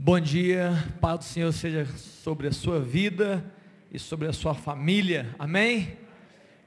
[0.00, 3.44] Bom dia, paz do Senhor seja sobre a sua vida
[3.90, 5.98] e sobre a sua família, amém?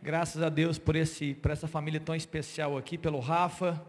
[0.04, 3.82] Graças a Deus por, esse, por essa família tão especial aqui, pelo Rafa.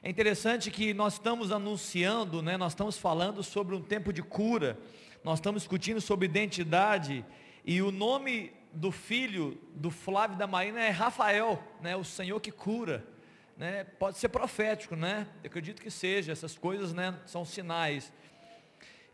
[0.00, 4.78] É interessante que nós estamos anunciando, né, nós estamos falando sobre um tempo de cura,
[5.24, 7.24] nós estamos discutindo sobre identidade,
[7.64, 12.52] e o nome do filho do Flávio da Marina é Rafael, né, o Senhor que
[12.52, 13.04] cura.
[13.56, 15.26] Né, pode ser profético, né?
[15.42, 18.12] Eu acredito que seja, essas coisas né, são sinais.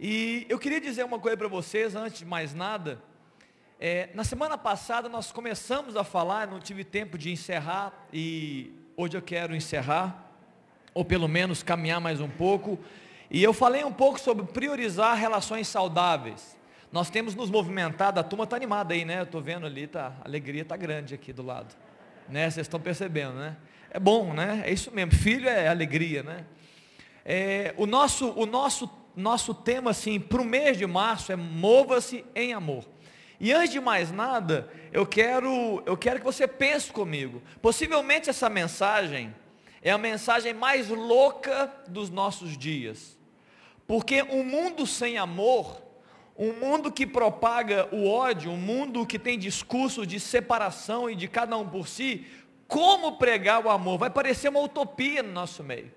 [0.07, 3.01] E eu queria dizer uma coisa para vocês, antes de mais nada.
[3.81, 9.17] É, na semana passada nós começamos a falar, não tive tempo de encerrar, e hoje
[9.17, 10.31] eu quero encerrar,
[10.93, 12.79] ou pelo menos caminhar mais um pouco.
[13.31, 16.55] E eu falei um pouco sobre priorizar relações saudáveis.
[16.93, 19.21] Nós temos nos movimentado, a turma está animada aí, né?
[19.21, 21.75] Eu estou vendo ali, tá, a alegria está grande aqui do lado.
[22.29, 22.51] Né?
[22.51, 23.57] Vocês estão percebendo, né?
[23.89, 24.65] É bom, né?
[24.67, 26.45] É isso mesmo, filho é alegria, né?
[27.25, 32.25] É, o, nosso, o nosso nosso tema assim para o mês de março é mova-se
[32.35, 32.85] em amor.
[33.41, 37.43] E antes de mais nada, eu quero, eu quero que você pense comigo.
[37.61, 39.35] Possivelmente essa mensagem
[39.83, 43.19] é a mensagem mais louca dos nossos dias.
[43.87, 45.83] Porque um mundo sem amor,
[46.39, 51.29] um mundo que propaga o ódio, um mundo que tem discurso de separação e de
[51.29, 52.27] cada um por si,
[52.67, 53.99] como pregar o amor?
[53.99, 55.93] Vai parecer uma utopia no nosso meio.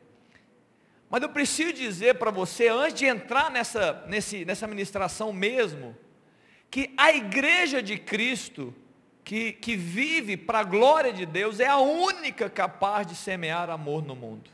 [1.10, 5.96] Mas eu preciso dizer para você, antes de entrar nessa, nesse, nessa ministração mesmo,
[6.70, 8.74] que a igreja de Cristo,
[9.24, 14.04] que, que vive para a glória de Deus, é a única capaz de semear amor
[14.04, 14.50] no mundo.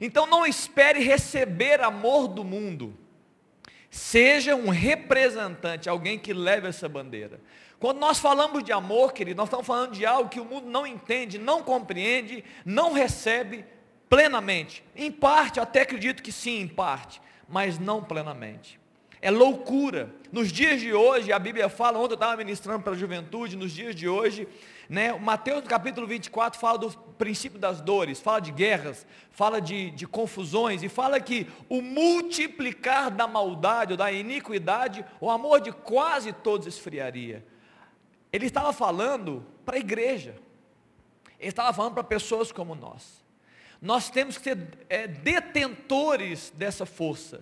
[0.00, 2.96] Então não espere receber amor do mundo.
[3.90, 7.40] Seja um representante, alguém que leve essa bandeira.
[7.78, 10.86] Quando nós falamos de amor, querido, nós estamos falando de algo que o mundo não
[10.86, 13.64] entende, não compreende, não recebe,
[14.12, 14.84] plenamente.
[14.94, 17.18] Em parte, até acredito que sim, em parte,
[17.48, 18.78] mas não plenamente.
[19.22, 20.14] É loucura.
[20.30, 23.72] Nos dias de hoje, a Bíblia fala, ontem eu estava ministrando para a juventude, nos
[23.72, 24.46] dias de hoje,
[24.86, 30.06] né, Mateus capítulo 24 fala do princípio das dores, fala de guerras, fala de, de
[30.06, 36.34] confusões, e fala que o multiplicar da maldade ou da iniquidade, o amor de quase
[36.34, 37.42] todos esfriaria.
[38.30, 40.34] Ele estava falando para a igreja,
[41.40, 43.21] ele estava falando para pessoas como nós
[43.82, 47.40] nós temos que ser é, detentores dessa força,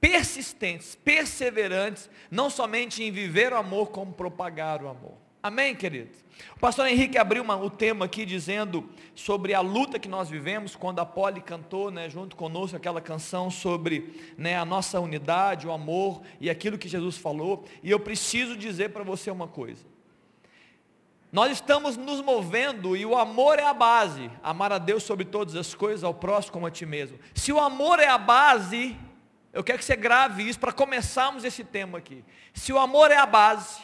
[0.00, 5.14] persistentes, perseverantes, não somente em viver o amor, como propagar o amor.
[5.42, 6.16] Amém, queridos?
[6.54, 10.76] O pastor Henrique abriu uma, o tema aqui dizendo sobre a luta que nós vivemos,
[10.76, 15.72] quando a Poli cantou, né, junto conosco, aquela canção sobre né, a nossa unidade, o
[15.72, 17.64] amor e aquilo que Jesus falou.
[17.82, 19.84] E eu preciso dizer para você uma coisa.
[21.32, 24.30] Nós estamos nos movendo e o amor é a base.
[24.42, 27.18] Amar a Deus sobre todas as coisas, ao próximo como a ti mesmo.
[27.34, 28.96] Se o amor é a base,
[29.52, 32.24] eu quero que você grave isso para começarmos esse tema aqui.
[32.52, 33.80] Se o amor é a base,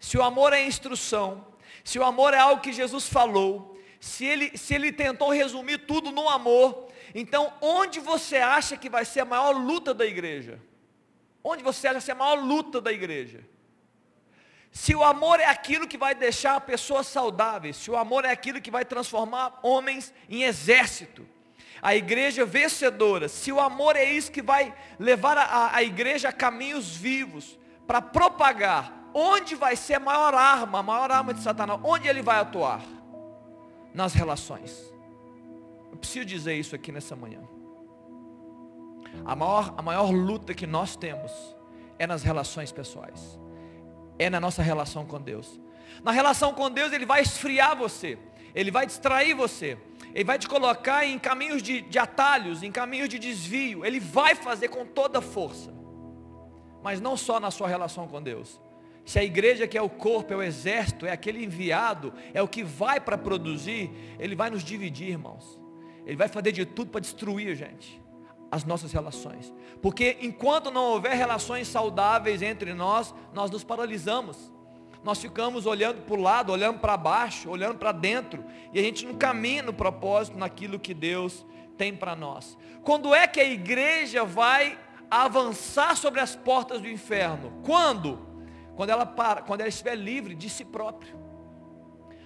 [0.00, 1.46] se o amor é instrução,
[1.84, 6.10] se o amor é algo que Jesus falou, se ele, se ele tentou resumir tudo
[6.10, 10.60] no amor, então onde você acha que vai ser a maior luta da igreja?
[11.44, 13.44] Onde você acha que vai ser a maior luta da igreja?
[14.70, 18.60] Se o amor é aquilo que vai deixar pessoas saudáveis, se o amor é aquilo
[18.60, 21.26] que vai transformar homens em exército,
[21.80, 26.32] a igreja vencedora, se o amor é isso que vai levar a, a igreja a
[26.32, 31.80] caminhos vivos, para propagar, onde vai ser a maior arma, a maior arma de Satanás,
[31.82, 32.82] onde ele vai atuar?
[33.94, 34.92] Nas relações.
[35.90, 37.40] Eu preciso dizer isso aqui nessa manhã.
[39.24, 41.32] A maior, a maior luta que nós temos
[41.98, 43.38] é nas relações pessoais
[44.18, 45.60] é na nossa relação com Deus.
[46.02, 48.18] Na relação com Deus, Ele vai esfriar você,
[48.54, 49.78] Ele vai distrair você,
[50.14, 54.34] Ele vai te colocar em caminhos de, de atalhos, em caminhos de desvio, Ele vai
[54.34, 55.72] fazer com toda força,
[56.82, 58.60] mas não só na sua relação com Deus.
[59.04, 62.48] Se a igreja que é o corpo, é o exército, é aquele enviado, é o
[62.48, 65.58] que vai para produzir, ele vai nos dividir, irmãos.
[66.04, 68.00] Ele vai fazer de tudo para destruir a gente
[68.50, 69.52] as nossas relações.
[69.82, 74.52] Porque enquanto não houver relações saudáveis entre nós, nós nos paralisamos.
[75.04, 79.06] Nós ficamos olhando para o lado, olhando para baixo, olhando para dentro, e a gente
[79.06, 81.46] não caminha no propósito, naquilo que Deus
[81.76, 82.58] tem para nós.
[82.82, 84.78] Quando é que a igreja vai
[85.10, 87.52] avançar sobre as portas do inferno?
[87.64, 88.26] Quando?
[88.74, 91.16] Quando ela para, quando ela estiver livre de si própria.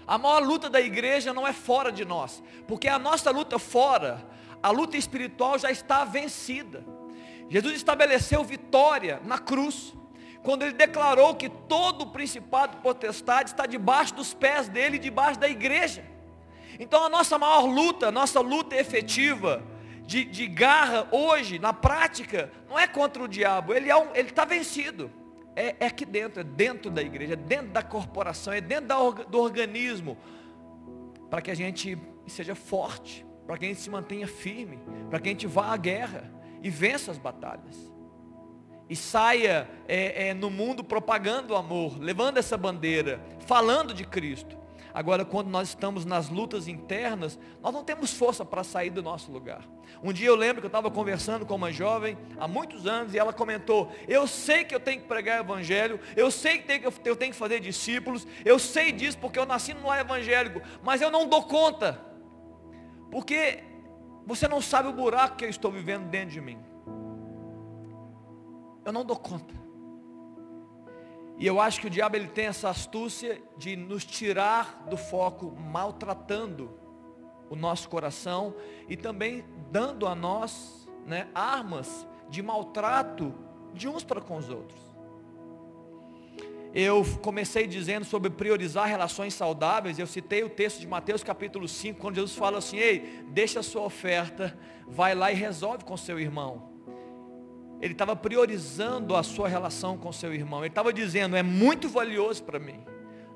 [0.07, 4.27] A maior luta da igreja não é fora de nós, porque a nossa luta fora
[4.63, 6.85] a luta espiritual já está vencida.
[7.49, 9.95] Jesus estabeleceu vitória na cruz,
[10.43, 15.39] quando ele declarou que todo o principado e potestade está debaixo dos pés dele, debaixo
[15.39, 16.05] da igreja.
[16.79, 19.63] Então a nossa maior luta, nossa luta efetiva,
[20.07, 24.45] de, de garra hoje, na prática, não é contra o diabo, ele é um, está
[24.45, 25.11] vencido.
[25.55, 28.97] É, é, aqui dentro, é dentro da igreja, é dentro da corporação, é dentro da,
[29.25, 30.17] do organismo,
[31.29, 34.79] para que a gente seja forte, para que a gente se mantenha firme,
[35.11, 36.25] para que a gente vá à guerra
[36.63, 37.93] e vença as batalhas.
[38.89, 44.57] E saia é, é, no mundo propagando o amor, levando essa bandeira, falando de Cristo.
[44.95, 49.31] Agora, quando nós estamos nas lutas internas, nós não temos força para sair do nosso
[49.31, 49.69] lugar.
[50.03, 53.19] Um dia eu lembro que eu estava conversando com uma jovem, há muitos anos, e
[53.19, 57.17] ela comentou: Eu sei que eu tenho que pregar o evangelho, eu sei que eu
[57.17, 61.11] tenho que fazer discípulos, eu sei disso porque eu nasci no lar evangélico, mas eu
[61.11, 62.12] não dou conta,
[63.13, 63.63] porque
[64.27, 66.59] você não sabe o buraco que eu estou vivendo dentro de mim.
[68.87, 69.55] Eu não dou conta.
[71.37, 75.53] E eu acho que o diabo ele tem essa astúcia de nos tirar do foco,
[75.53, 76.71] maltratando
[77.51, 78.55] o nosso coração
[78.89, 83.35] e também dando a nós né, armas de maltrato
[83.75, 84.82] de uns para com os outros.
[86.75, 92.01] Eu comecei dizendo sobre priorizar relações saudáveis, eu citei o texto de Mateus capítulo 5,
[92.01, 96.19] quando Jesus fala assim, ei, deixa a sua oferta, vai lá e resolve com seu
[96.19, 96.73] irmão
[97.83, 100.61] ele estava priorizando a sua relação com seu irmão.
[100.61, 102.81] Ele estava dizendo, é muito valioso para mim.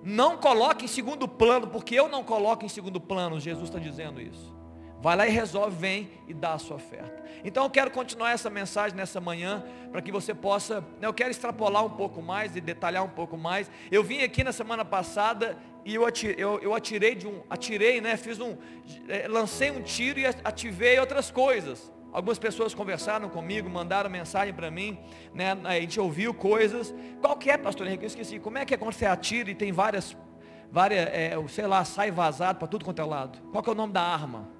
[0.04, 3.40] Não coloque em segundo plano, porque eu não coloco em segundo plano.
[3.40, 4.55] Jesus está dizendo isso.
[5.00, 7.22] Vai lá e resolve, vem e dá a sua oferta.
[7.44, 9.62] Então eu quero continuar essa mensagem nessa manhã,
[9.92, 13.36] para que você possa, né, eu quero extrapolar um pouco mais e detalhar um pouco
[13.36, 13.70] mais.
[13.90, 18.00] Eu vim aqui na semana passada e eu atirei, eu, eu atirei de um, atirei,
[18.00, 18.56] né, fiz um,
[19.08, 21.92] eh, lancei um tiro e ativei outras coisas.
[22.12, 24.98] Algumas pessoas conversaram comigo, mandaram mensagem para mim,
[25.34, 25.54] né?
[25.64, 26.94] A gente ouviu coisas.
[27.20, 28.04] Qual que é, pastor Henrique?
[28.04, 28.38] Eu esqueci.
[28.38, 30.16] Como é que é quando você atira e tem várias,
[30.72, 33.38] várias, é, sei lá, sai vazado para tudo quanto é lado?
[33.52, 34.55] Qual que é o nome da arma?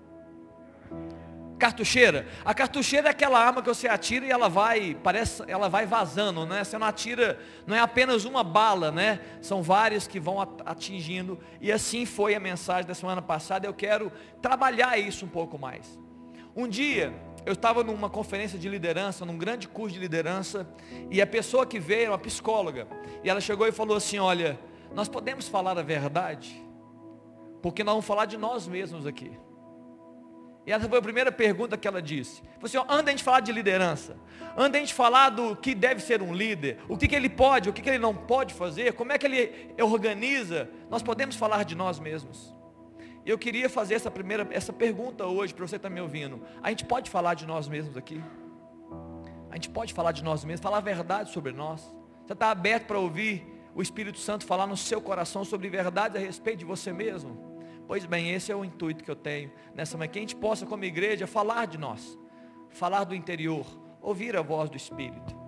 [1.58, 2.26] Cartucheira.
[2.44, 6.44] A cartucheira é aquela arma que você atira e ela vai, parece, ela vai vazando,
[6.44, 6.62] né?
[6.62, 9.20] Você não atira, não é apenas uma bala, né?
[9.41, 11.38] São várias que vão atingindo.
[11.61, 13.67] E assim foi a mensagem da semana passada.
[13.67, 14.12] Eu quero
[14.43, 15.99] trabalhar isso um pouco mais.
[16.55, 17.14] Um dia,
[17.47, 20.69] eu estava numa conferência de liderança, num grande curso de liderança,
[21.11, 22.88] e a pessoa que veio era uma psicóloga,
[23.23, 24.58] e ela chegou e falou assim: Olha,
[24.94, 26.55] nós podemos falar a verdade,
[27.62, 29.38] porque nós vamos falar de nós mesmos aqui.
[30.67, 32.43] E essa foi a primeira pergunta que ela disse.
[32.59, 34.17] Falou assim, anda a gente falar de liderança.
[34.57, 36.79] Anda a gente falar do que deve ser um líder.
[36.89, 38.93] O que, que ele pode, o que, que ele não pode fazer.
[38.95, 40.69] Como é que ele organiza.
[40.91, 42.53] Nós podemos falar de nós mesmos.
[43.25, 46.43] Eu queria fazer essa primeira essa pergunta hoje para você estar tá me ouvindo.
[46.61, 48.21] A gente pode falar de nós mesmos aqui?
[49.51, 51.81] A gente pode falar de nós mesmos, falar a verdade sobre nós.
[52.27, 56.21] Você está aberto para ouvir o Espírito Santo falar no seu coração sobre verdade a
[56.21, 57.56] respeito de você mesmo?
[57.87, 60.67] Pois bem, esse é o intuito que eu tenho nessa manhã, que a gente possa,
[60.67, 62.19] como igreja, falar de nós,
[62.71, 63.67] falar do interior,
[64.00, 65.47] ouvir a voz do Espírito.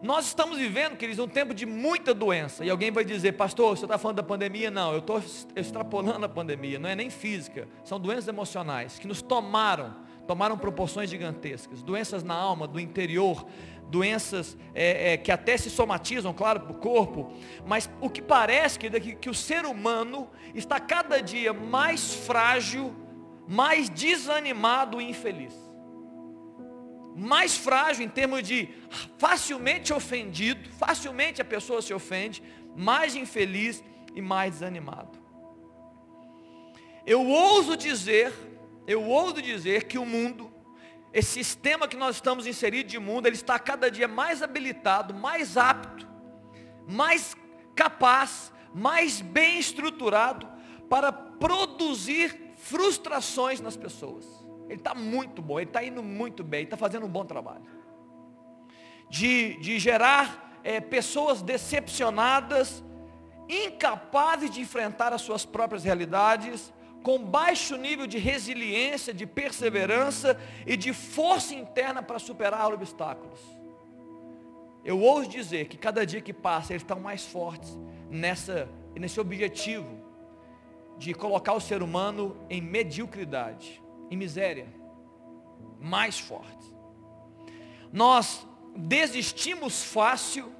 [0.00, 2.62] Nós estamos vivendo, queridos, um tempo de muita doença.
[2.62, 4.70] E alguém vai dizer, pastor, você está falando da pandemia?
[4.70, 5.22] Não, eu estou
[5.56, 6.78] extrapolando a pandemia.
[6.78, 9.94] Não é nem física, são doenças emocionais que nos tomaram,
[10.26, 11.82] tomaram proporções gigantescas.
[11.82, 13.46] Doenças na alma, do interior,
[13.88, 17.32] doenças é, é, que até se somatizam, claro, para o corpo.
[17.66, 22.14] Mas o que parece, querido, é que, que o ser humano está cada dia mais
[22.14, 22.94] frágil,
[23.48, 25.64] mais desanimado e infeliz
[27.16, 28.68] mais frágil em termos de
[29.18, 32.42] facilmente ofendido, facilmente a pessoa se ofende,
[32.76, 35.18] mais infeliz e mais desanimado.
[37.06, 38.32] Eu ouso dizer,
[38.86, 40.52] eu ouso dizer que o mundo,
[41.12, 45.56] esse sistema que nós estamos inseridos de mundo, ele está cada dia mais habilitado, mais
[45.56, 46.06] apto,
[46.86, 47.36] mais
[47.74, 50.48] capaz, mais bem estruturado
[50.88, 54.26] para produzir frustrações nas pessoas.
[54.66, 57.64] Ele está muito bom, ele está indo muito bem, está fazendo um bom trabalho.
[59.08, 62.82] De, de gerar é, pessoas decepcionadas,
[63.48, 66.72] incapazes de enfrentar as suas próprias realidades,
[67.04, 73.38] com baixo nível de resiliência, de perseverança e de força interna para superar obstáculos.
[74.82, 79.86] Eu ouso dizer que cada dia que passa eles estão mais fortes nessa, nesse objetivo
[80.96, 84.66] de colocar o ser humano em mediocridade e miséria
[85.78, 86.74] mais fortes.
[87.92, 90.50] Nós desistimos fácil,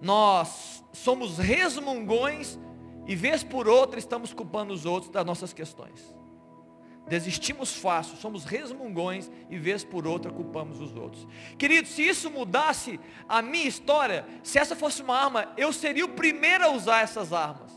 [0.00, 2.58] nós somos resmungões
[3.06, 6.14] e vez por outra estamos culpando os outros das nossas questões.
[7.06, 11.26] Desistimos fácil, somos resmungões e vez por outra culpamos os outros.
[11.58, 16.10] Queridos, se isso mudasse a minha história, se essa fosse uma arma, eu seria o
[16.10, 17.72] primeiro a usar essas armas.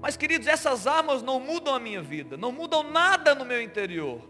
[0.00, 4.20] Mas queridos, essas armas não mudam a minha vida, não mudam nada no meu interior.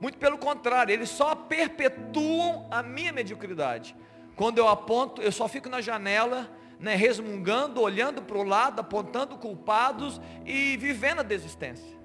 [0.00, 3.96] Muito pelo contrário, eles só perpetuam a minha mediocridade.
[4.36, 6.50] Quando eu aponto, eu só fico na janela,
[6.82, 11.96] né, resmungando, olhando para o lado, apontando culpados e vivendo a desistência.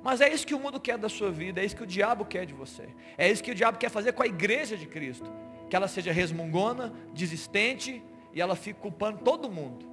[0.00, 2.24] Mas é isso que o mundo quer da sua vida, é isso que o diabo
[2.24, 2.88] quer de você.
[3.18, 5.28] É isso que o diabo quer fazer com a igreja de Cristo.
[5.68, 8.00] Que ela seja resmungona, desistente
[8.32, 9.84] e ela fique culpando todo mundo.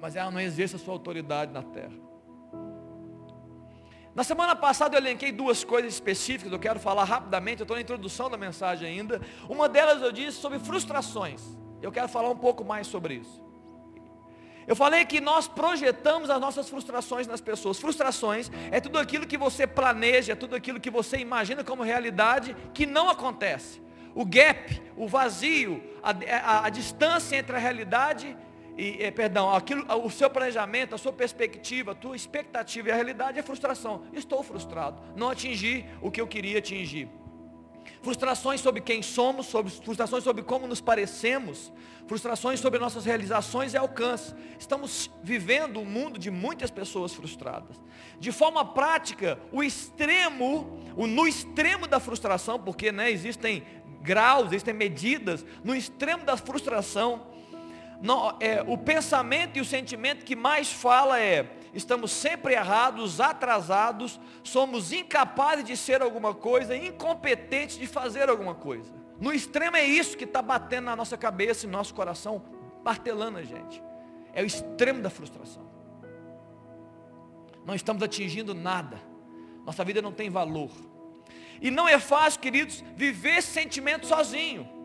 [0.00, 1.94] Mas ela não exerce a sua autoridade na terra.
[4.16, 7.82] Na semana passada eu elenquei duas coisas específicas, eu quero falar rapidamente, eu estou na
[7.82, 9.22] introdução da mensagem ainda.
[9.48, 11.56] Uma delas eu disse sobre frustrações.
[11.82, 13.48] Eu quero falar um pouco mais sobre isso.
[14.66, 17.78] Eu falei que nós projetamos as nossas frustrações nas pessoas.
[17.78, 22.54] Frustrações é tudo aquilo que você planeja, é tudo aquilo que você imagina como realidade
[22.74, 23.80] que não acontece.
[24.14, 28.36] O gap, o vazio, a, a, a distância entre a realidade
[28.76, 32.94] e, é, perdão, aquilo, o seu planejamento, a sua perspectiva, a tua expectativa e a
[32.94, 34.02] realidade é frustração.
[34.12, 37.08] Estou frustrado, não atingi o que eu queria atingir.
[38.08, 41.70] Frustrações sobre quem somos, sobre, frustrações sobre como nos parecemos,
[42.06, 44.34] frustrações sobre nossas realizações e alcances.
[44.58, 47.76] Estamos vivendo um mundo de muitas pessoas frustradas.
[48.18, 53.62] De forma prática, o extremo, o no extremo da frustração, porque né, existem
[54.00, 57.26] graus, existem medidas, no extremo da frustração,
[58.40, 64.92] é, o pensamento e o sentimento que mais fala é estamos sempre errados, atrasados, somos
[64.92, 68.92] incapazes de ser alguma coisa, incompetentes de fazer alguma coisa.
[69.20, 72.42] No extremo é isso que está batendo na nossa cabeça e no nosso coração,
[72.84, 73.82] martelando a gente.
[74.32, 75.68] É o extremo da frustração.
[77.64, 79.00] Não estamos atingindo nada.
[79.66, 80.70] Nossa vida não tem valor.
[81.60, 84.77] E não é fácil, queridos, viver esse sentimento sozinho.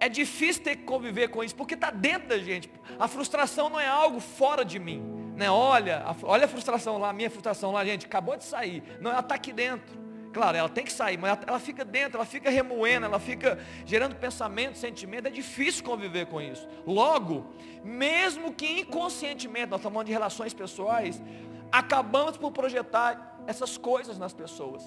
[0.00, 2.70] É difícil ter que conviver com isso, porque está dentro da gente.
[2.98, 5.32] A frustração não é algo fora de mim.
[5.36, 5.50] Né?
[5.50, 8.82] Olha, a, olha a frustração lá, a minha frustração lá, gente, acabou de sair.
[9.00, 10.04] Não, ela está aqui dentro.
[10.32, 13.56] Claro, ela tem que sair, mas ela, ela, fica dentro, ela fica remoendo, ela fica
[13.86, 15.28] gerando pensamento, sentimento.
[15.28, 16.68] É difícil conviver com isso.
[16.84, 17.46] Logo,
[17.84, 21.22] mesmo que inconscientemente, nós estamos falando de relações pessoais,
[21.70, 24.82] acabamos por projetar essas coisas nas pessoas.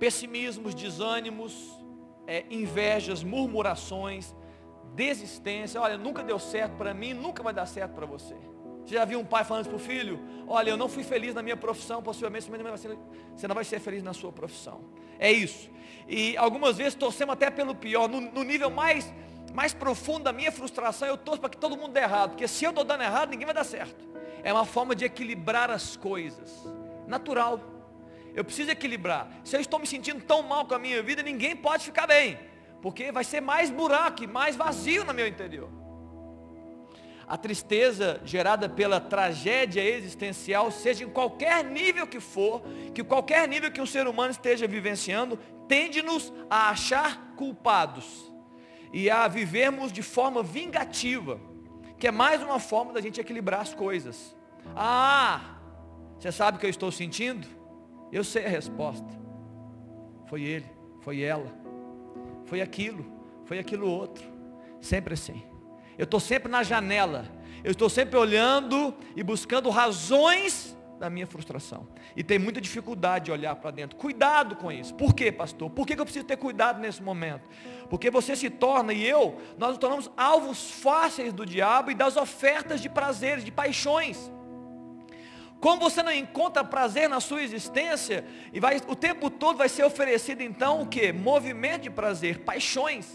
[0.00, 1.79] Pessimismos, desânimos,
[2.26, 4.34] é, invejas, murmurações,
[4.94, 5.80] desistência.
[5.80, 8.34] Olha, nunca deu certo para mim, nunca vai dar certo para você.
[8.84, 11.42] Você já viu um pai falando para o filho: Olha, eu não fui feliz na
[11.42, 14.80] minha profissão, possivelmente você não vai ser feliz na sua profissão.
[15.18, 15.70] É isso.
[16.08, 19.12] E algumas vezes torcemos até pelo pior, no, no nível mais,
[19.54, 22.64] mais profundo da minha frustração, eu torço para que todo mundo dê errado, porque se
[22.64, 24.08] eu estou dando errado, ninguém vai dar certo.
[24.42, 26.66] É uma forma de equilibrar as coisas.
[27.06, 27.60] Natural.
[28.34, 29.28] Eu preciso equilibrar.
[29.44, 32.38] Se eu estou me sentindo tão mal com a minha vida, ninguém pode ficar bem.
[32.80, 35.70] Porque vai ser mais buraco, mais vazio no meu interior.
[37.26, 43.70] A tristeza gerada pela tragédia existencial, seja em qualquer nível que for, que qualquer nível
[43.70, 48.32] que um ser humano esteja vivenciando, tende-nos a achar culpados
[48.92, 51.40] e a vivermos de forma vingativa,
[51.98, 54.34] que é mais uma forma da gente equilibrar as coisas.
[54.74, 55.56] Ah,
[56.18, 57.46] você sabe o que eu estou sentindo?
[58.12, 59.08] Eu sei a resposta.
[60.26, 60.66] Foi ele,
[61.00, 61.52] foi ela,
[62.46, 63.04] foi aquilo,
[63.44, 64.24] foi aquilo outro.
[64.80, 65.42] Sempre assim.
[65.98, 67.28] Eu estou sempre na janela.
[67.62, 71.88] Eu estou sempre olhando e buscando razões da minha frustração.
[72.14, 73.96] E tem muita dificuldade de olhar para dentro.
[73.96, 74.94] Cuidado com isso.
[74.94, 75.70] Por quê, pastor?
[75.70, 77.48] Por que eu preciso ter cuidado nesse momento?
[77.88, 82.16] Porque você se torna, e eu, nós nos tornamos alvos fáceis do diabo e das
[82.16, 84.30] ofertas de prazeres, de paixões.
[85.60, 89.84] Como você não encontra prazer na sua existência, e vai, o tempo todo vai ser
[89.84, 91.12] oferecido então o que?
[91.12, 93.06] Movimento de prazer, paixões.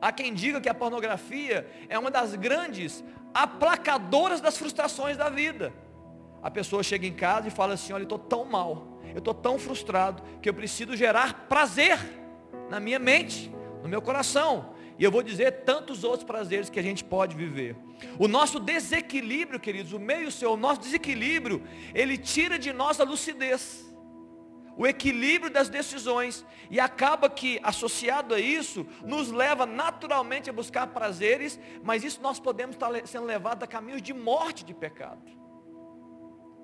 [0.00, 3.02] Há quem diga que a pornografia é uma das grandes
[3.34, 5.72] aplacadoras das frustrações da vida.
[6.40, 9.34] A pessoa chega em casa e fala assim, olha, eu estou tão mal, eu estou
[9.34, 11.98] tão frustrado, que eu preciso gerar prazer
[12.70, 13.52] na minha mente,
[13.82, 14.72] no meu coração.
[14.98, 17.76] E eu vou dizer tantos outros prazeres que a gente pode viver.
[18.18, 21.62] O nosso desequilíbrio, queridos, o meio seu, o nosso desequilíbrio,
[21.94, 23.86] ele tira de nós a lucidez.
[24.76, 26.44] O equilíbrio das decisões.
[26.68, 32.40] E acaba que, associado a isso, nos leva naturalmente a buscar prazeres, mas isso nós
[32.40, 35.22] podemos estar sendo levados a caminhos de morte de pecado.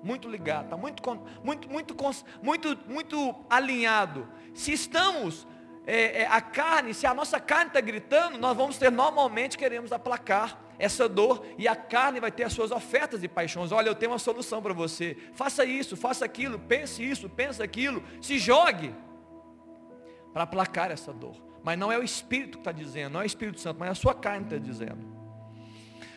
[0.03, 1.01] Muito ligado, está muito,
[1.43, 1.95] muito, muito,
[2.43, 4.27] muito, muito alinhado.
[4.53, 5.47] Se estamos
[5.85, 9.91] é, é, a carne, se a nossa carne está gritando, nós vamos ter normalmente, queremos
[9.91, 13.71] aplacar essa dor e a carne vai ter as suas ofertas e paixões.
[13.71, 15.15] Olha, eu tenho uma solução para você.
[15.33, 18.93] Faça isso, faça aquilo, pense isso, pense aquilo, se jogue
[20.33, 21.35] para aplacar essa dor.
[21.63, 23.91] Mas não é o Espírito que está dizendo, não é o Espírito Santo, mas é
[23.91, 25.14] a sua carne que está dizendo.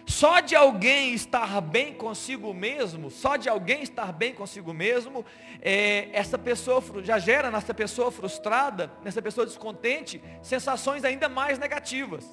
[0.08, 5.22] Só de alguém estar bem consigo mesmo, só de alguém estar bem consigo mesmo,
[5.60, 12.24] é, essa pessoa já gera nessa pessoa frustrada, nessa pessoa descontente, sensações ainda mais negativas.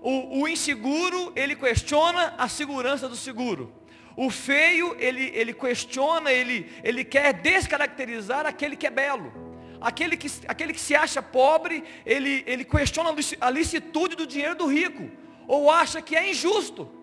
[0.00, 3.70] O, o inseguro, ele questiona a segurança do seguro.
[4.16, 9.30] O feio, ele, ele questiona, ele, ele quer descaracterizar aquele que é belo.
[9.78, 14.66] Aquele que, aquele que se acha pobre, ele, ele questiona a licitude do dinheiro do
[14.66, 15.10] rico.
[15.46, 16.99] Ou acha que é injusto.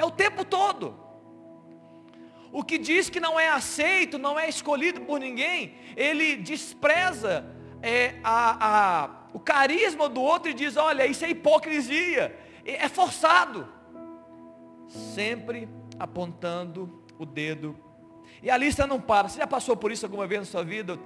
[0.00, 0.98] É o tempo todo.
[2.50, 7.44] O que diz que não é aceito, não é escolhido por ninguém, ele despreza
[7.82, 13.68] é, a, a, o carisma do outro e diz, olha, isso é hipocrisia, é forçado.
[14.88, 17.78] Sempre apontando o dedo.
[18.42, 19.28] E a lista não para.
[19.28, 20.98] Você já passou por isso alguma vez na sua vida?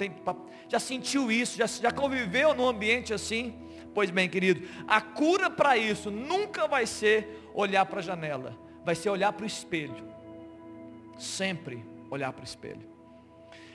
[0.68, 1.58] Já sentiu isso?
[1.58, 3.58] Já, já conviveu num ambiente assim?
[3.92, 8.94] Pois bem, querido, a cura para isso nunca vai ser olhar para a janela, vai
[8.94, 10.12] ser olhar para o espelho.
[11.18, 12.94] Sempre olhar para o espelho.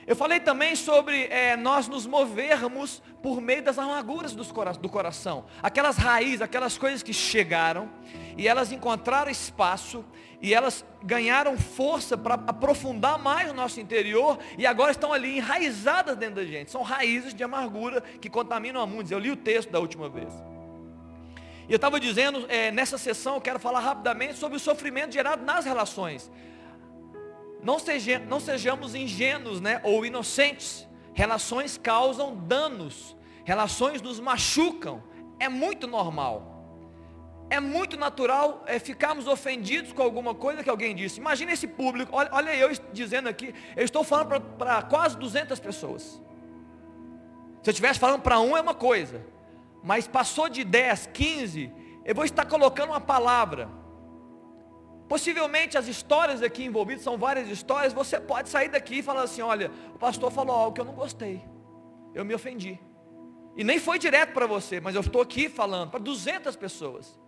[0.10, 5.46] Eu falei também sobre é, nós nos movermos por meio das amarguras do coração.
[5.62, 7.88] Aquelas raízes, aquelas coisas que chegaram
[8.36, 10.04] e elas encontraram espaço
[10.42, 16.18] e elas ganharam força para aprofundar mais o nosso interior e agora estão ali enraizadas
[16.18, 16.72] dentro da gente.
[16.72, 19.12] São raízes de amargura que contaminam a muitos.
[19.12, 20.34] Eu li o texto da última vez.
[21.70, 25.46] E eu estava dizendo, é, nessa sessão, eu quero falar rapidamente sobre o sofrimento gerado
[25.46, 26.32] nas relações.
[27.62, 30.88] Não, seja, não sejamos ingênuos né, ou inocentes.
[31.14, 33.16] Relações causam danos.
[33.46, 35.04] Relações nos machucam.
[35.40, 36.56] É muito normal.
[37.52, 41.20] É muito natural é, ficarmos ofendidos com alguma coisa que alguém disse.
[41.20, 42.16] Imagina esse público.
[42.16, 43.54] Olha, olha eu dizendo aqui.
[43.76, 46.20] Eu estou falando para quase 200 pessoas.
[47.62, 49.24] Se eu estivesse falando para um é uma coisa.
[49.84, 51.72] Mas passou de 10, 15.
[52.06, 53.80] Eu vou estar colocando uma palavra
[55.10, 57.92] Possivelmente as histórias aqui envolvidas são várias histórias.
[57.92, 60.94] Você pode sair daqui e falar assim: olha, o pastor falou algo que eu não
[60.94, 61.44] gostei.
[62.14, 62.80] Eu me ofendi.
[63.58, 67.20] E nem foi direto para você, mas eu estou aqui falando para 200 pessoas.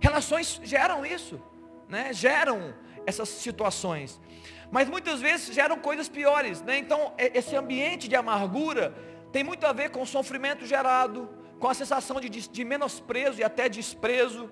[0.00, 1.40] Relações geram isso,
[1.88, 2.12] né?
[2.12, 2.74] geram
[3.06, 4.20] essas situações.
[4.68, 6.60] Mas muitas vezes geram coisas piores.
[6.60, 6.76] Né?
[6.76, 8.92] Então, esse ambiente de amargura
[9.32, 13.44] tem muito a ver com o sofrimento gerado, com a sensação de, de menosprezo e
[13.44, 14.50] até desprezo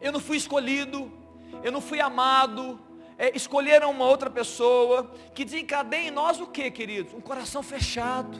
[0.00, 1.10] eu não fui escolhido,
[1.62, 2.80] eu não fui amado,
[3.16, 7.12] é, escolheram uma outra pessoa, que desencadeia em nós o que, queridos?
[7.14, 8.38] Um coração fechado,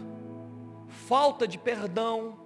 [0.87, 2.39] falta de perdão,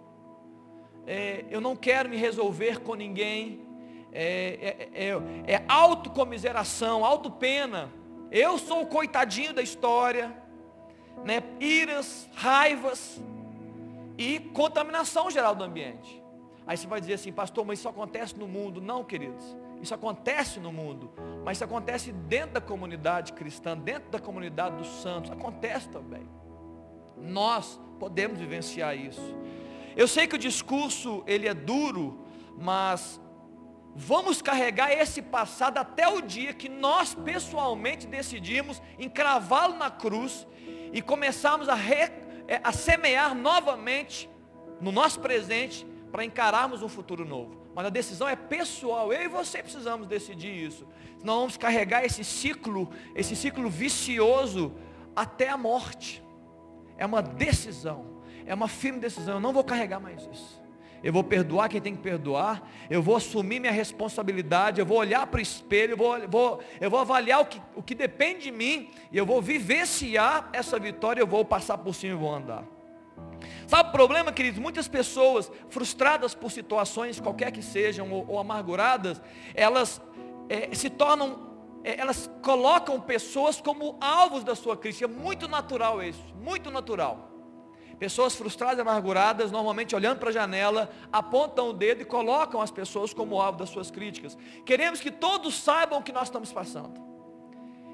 [1.06, 3.66] é, eu não quero me resolver com ninguém,
[4.12, 7.92] é, é, é, é autocomiseração, autopena,
[8.30, 10.41] eu sou o coitadinho da história,
[11.24, 11.42] né?
[11.60, 13.20] iras, raivas
[14.18, 16.22] e contaminação geral do ambiente.
[16.66, 18.80] Aí você vai dizer assim, pastor, mas isso acontece no mundo.
[18.80, 19.44] Não, queridos.
[19.80, 21.10] Isso acontece no mundo.
[21.44, 25.30] Mas isso acontece dentro da comunidade cristã, dentro da comunidade dos santos.
[25.30, 26.28] Acontece também.
[27.16, 29.36] Nós podemos vivenciar isso.
[29.96, 32.18] Eu sei que o discurso ele é duro,
[32.56, 33.20] mas
[33.94, 40.46] vamos carregar esse passado até o dia que nós pessoalmente decidimos encravá-lo na cruz
[40.92, 42.10] e começarmos a, re,
[42.46, 44.28] é, a semear novamente
[44.80, 47.62] no nosso presente para encararmos um futuro novo.
[47.74, 49.12] Mas a decisão é pessoal.
[49.12, 50.86] Eu e você precisamos decidir isso.
[51.18, 54.74] Senão vamos carregar esse ciclo, esse ciclo vicioso
[55.16, 56.22] até a morte.
[56.98, 58.22] É uma decisão.
[58.44, 59.34] É uma firme decisão.
[59.34, 60.61] Eu não vou carregar mais isso.
[61.02, 62.62] Eu vou perdoar quem tem que perdoar.
[62.88, 64.80] Eu vou assumir minha responsabilidade.
[64.80, 65.92] Eu vou olhar para o espelho.
[65.92, 68.90] Eu vou, vou, eu vou avaliar o que, o que depende de mim.
[69.10, 71.20] E eu vou vivenciar essa vitória.
[71.20, 72.64] Eu vou passar por cima e vou andar.
[73.66, 74.60] Sabe o problema, queridos?
[74.60, 79.20] Muitas pessoas frustradas por situações, qualquer que sejam, ou, ou amarguradas,
[79.54, 80.00] elas
[80.48, 81.50] é, se tornam,
[81.82, 85.04] é, elas colocam pessoas como alvos da sua crise.
[85.04, 87.31] É muito natural isso, muito natural.
[88.02, 92.68] Pessoas frustradas e amarguradas, normalmente olhando para a janela, apontam o dedo e colocam as
[92.68, 94.36] pessoas como alvo das suas críticas.
[94.66, 97.00] Queremos que todos saibam o que nós estamos passando.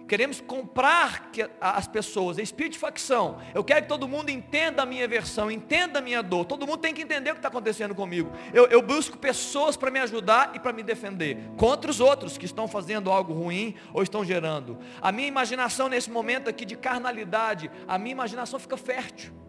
[0.09, 3.37] Queremos comprar as pessoas, é espírito de facção.
[3.55, 6.47] Eu quero que todo mundo entenda a minha versão, entenda a minha dor.
[6.47, 8.33] Todo mundo tem que entender o que está acontecendo comigo.
[8.55, 11.37] Eu, eu busco pessoas para me ajudar e para me defender.
[11.59, 14.79] Contra os outros que estão fazendo algo ruim ou estão gerando.
[15.03, 19.48] A minha imaginação nesse momento aqui de carnalidade, a minha imaginação fica fértil.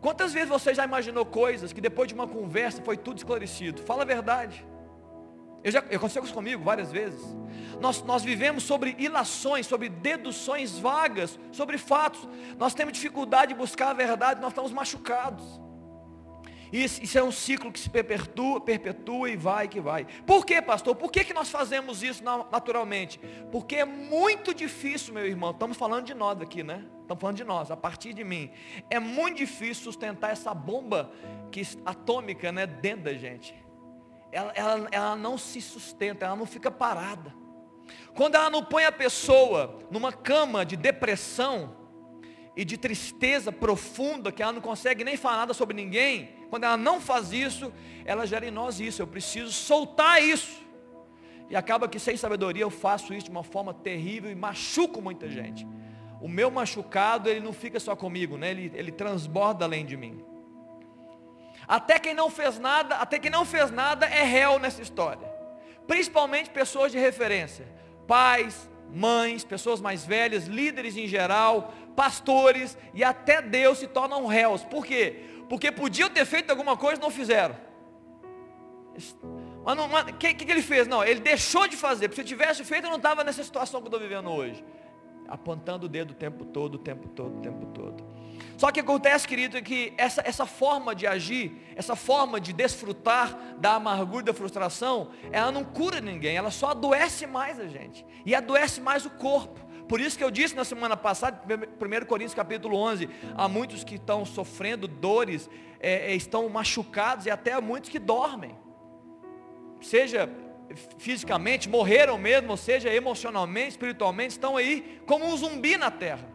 [0.00, 3.82] Quantas vezes você já imaginou coisas que depois de uma conversa foi tudo esclarecido?
[3.82, 4.64] Fala a verdade.
[5.62, 7.20] Eu já, aconteceu isso comigo várias vezes.
[7.80, 12.28] Nós, nós vivemos sobre ilações, sobre deduções vagas, sobre fatos.
[12.56, 15.60] Nós temos dificuldade de buscar a verdade, nós estamos machucados.
[16.72, 20.06] Isso, isso, é um ciclo que se perpetua, perpetua e vai que vai.
[20.26, 20.94] Por que, pastor?
[20.94, 23.18] Por que, que nós fazemos isso naturalmente?
[23.50, 25.50] Porque é muito difícil, meu irmão.
[25.50, 26.84] Estamos falando de nós aqui, né?
[27.08, 28.50] Estamos falando de nós, a partir de mim.
[28.90, 31.10] É muito difícil sustentar essa bomba
[31.50, 33.54] que, atômica né, dentro da gente.
[34.30, 37.34] Ela, ela, ela não se sustenta, ela não fica parada.
[38.14, 41.74] Quando ela não põe a pessoa numa cama de depressão
[42.54, 46.76] e de tristeza profunda, que ela não consegue nem falar nada sobre ninguém, quando ela
[46.76, 47.72] não faz isso,
[48.04, 49.00] ela gera em nós isso.
[49.00, 50.60] Eu preciso soltar isso.
[51.48, 55.26] E acaba que sem sabedoria eu faço isso de uma forma terrível e machuco muita
[55.26, 55.66] gente.
[56.20, 58.50] O meu machucado, ele não fica só comigo, né?
[58.50, 60.24] ele, ele transborda além de mim.
[61.66, 65.28] Até quem não fez nada, até quem não fez nada é réu nessa história.
[65.86, 67.66] Principalmente pessoas de referência.
[68.06, 74.64] Pais, mães, pessoas mais velhas, líderes em geral, pastores e até Deus se tornam réus.
[74.64, 75.24] Por quê?
[75.48, 77.56] Porque podiam ter feito alguma coisa e não fizeram.
[79.64, 80.86] Mas o que, que, ele fez?
[80.86, 82.08] Não, ele deixou de fazer.
[82.08, 84.64] Porque se tivesse feito, eu não estava nessa situação que eu estou vivendo hoje.
[85.28, 88.04] Apontando o dedo o tempo todo, o tempo todo, o tempo todo.
[88.56, 93.56] Só que acontece, querido, é que essa, essa forma de agir, essa forma de desfrutar
[93.58, 98.04] da amargura e da frustração, ela não cura ninguém, ela só adoece mais a gente.
[98.24, 99.68] E adoece mais o corpo.
[99.88, 103.94] Por isso que eu disse na semana passada, 1 Coríntios capítulo 11, há muitos que
[103.94, 105.48] estão sofrendo dores,
[105.80, 108.54] é, é, estão machucados e até há muitos que dormem.
[109.80, 110.28] Seja
[110.98, 116.28] fisicamente, morreram mesmo, ou seja, emocionalmente, espiritualmente, estão aí como um zumbi na terra.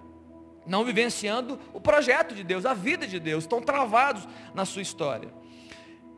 [0.65, 5.33] Não vivenciando o projeto de Deus, a vida de Deus, estão travados na sua história.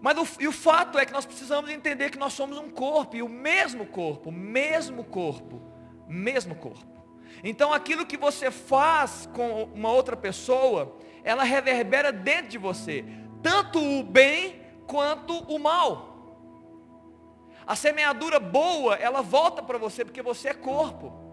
[0.01, 3.15] Mas o, e o fato é que nós precisamos entender que nós somos um corpo,
[3.15, 5.61] e o mesmo corpo, mesmo corpo,
[6.07, 6.95] mesmo corpo.
[7.43, 13.03] Então aquilo que você faz com uma outra pessoa, ela reverbera dentro de você,
[13.41, 16.14] tanto o bem quanto o mal.
[17.67, 21.25] A semeadura boa, ela volta para você porque você é corpo.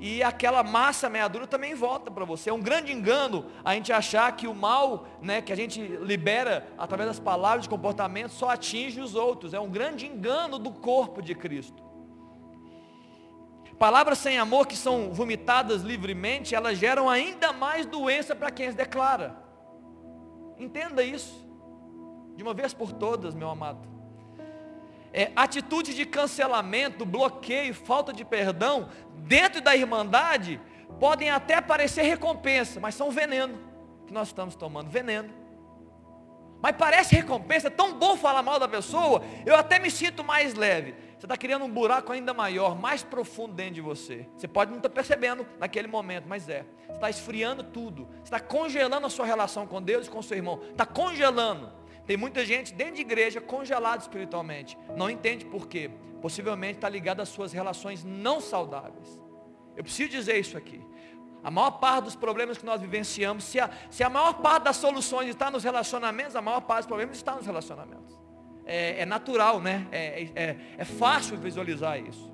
[0.00, 2.50] E aquela massa meadura também volta para você.
[2.50, 6.66] É um grande engano a gente achar que o mal, né, que a gente libera
[6.76, 9.54] através das palavras de comportamento, só atinge os outros.
[9.54, 11.82] É um grande engano do corpo de Cristo.
[13.78, 18.74] Palavras sem amor que são vomitadas livremente, elas geram ainda mais doença para quem as
[18.74, 19.36] declara.
[20.58, 21.44] Entenda isso.
[22.36, 23.93] De uma vez por todas, meu amado.
[25.16, 30.60] É, atitude de cancelamento, bloqueio, falta de perdão, dentro da irmandade,
[30.98, 33.56] podem até parecer recompensa, mas são veneno
[34.08, 34.90] que nós estamos tomando.
[34.90, 35.32] Veneno.
[36.60, 40.54] Mas parece recompensa, é tão bom falar mal da pessoa, eu até me sinto mais
[40.54, 40.96] leve.
[41.16, 44.26] Você está criando um buraco ainda maior, mais profundo dentro de você.
[44.36, 46.66] Você pode não estar tá percebendo naquele momento, mas é.
[46.86, 48.08] Você está esfriando tudo.
[48.16, 50.60] Você está congelando a sua relação com Deus e com seu irmão.
[50.70, 51.72] Está congelando.
[52.06, 54.76] Tem muita gente dentro de igreja congelada espiritualmente.
[54.96, 55.90] Não entende por quê.
[56.20, 59.20] Possivelmente está ligado às suas relações não saudáveis.
[59.76, 60.80] Eu preciso dizer isso aqui.
[61.42, 64.76] A maior parte dos problemas que nós vivenciamos, se a, se a maior parte das
[64.76, 68.24] soluções está nos relacionamentos, a maior parte dos problemas está nos relacionamentos
[68.66, 69.86] é, é natural, né?
[69.92, 72.32] É, é, é, fácil visualizar isso.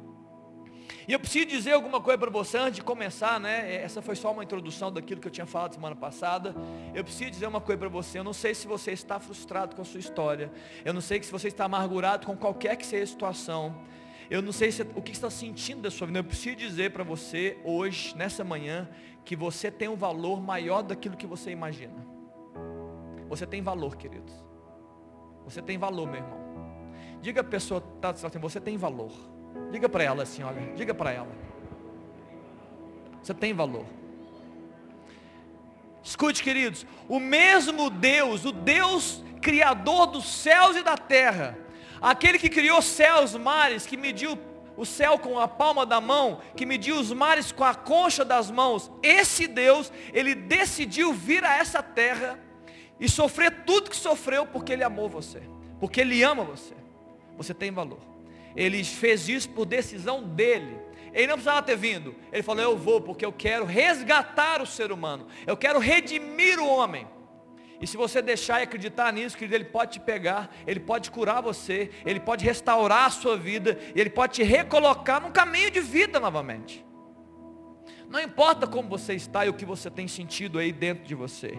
[1.10, 3.68] E eu preciso dizer alguma coisa para você antes de começar, né?
[3.68, 6.54] É, essa foi só uma introdução daquilo que eu tinha falado semana passada.
[6.94, 8.20] Eu preciso dizer uma coisa para você.
[8.20, 10.52] Eu não sei se você está frustrado com a sua história.
[10.84, 13.82] Eu não sei se você está amargurado com qualquer que seja a situação.
[14.30, 16.20] Eu não sei se, o que está sentindo da sua vida.
[16.20, 18.88] Eu preciso dizer para você hoje, nessa manhã,
[19.24, 22.06] que você tem um valor maior daquilo que você imagina.
[23.28, 24.32] Você tem valor, queridos.
[25.42, 26.38] Você tem valor, meu irmão.
[27.20, 29.39] Diga a pessoa que está assim, você tem valor.
[29.70, 31.28] Diga para ela assim, olha, diga para ela.
[33.22, 33.84] Você tem valor.
[36.02, 41.56] Escute, queridos, o mesmo Deus, o Deus criador dos céus e da terra,
[42.00, 44.38] aquele que criou céus, mares, que mediu
[44.76, 48.50] o céu com a palma da mão, que mediu os mares com a concha das
[48.50, 52.38] mãos, esse Deus, ele decidiu vir a essa terra
[52.98, 55.42] e sofrer tudo que sofreu porque Ele amou você,
[55.78, 56.74] porque Ele ama você.
[57.36, 58.09] Você tem valor.
[58.56, 60.78] Ele fez isso por decisão dele.
[61.12, 62.14] Ele não precisava ter vindo.
[62.32, 65.26] Ele falou: Eu vou porque eu quero resgatar o ser humano.
[65.46, 67.06] Eu quero redimir o homem.
[67.80, 71.40] E se você deixar e acreditar nisso, querido, Ele pode te pegar, Ele pode curar
[71.40, 76.20] você, Ele pode restaurar a sua vida, Ele pode te recolocar num caminho de vida
[76.20, 76.84] novamente.
[78.10, 81.58] Não importa como você está e o que você tem sentido aí dentro de você.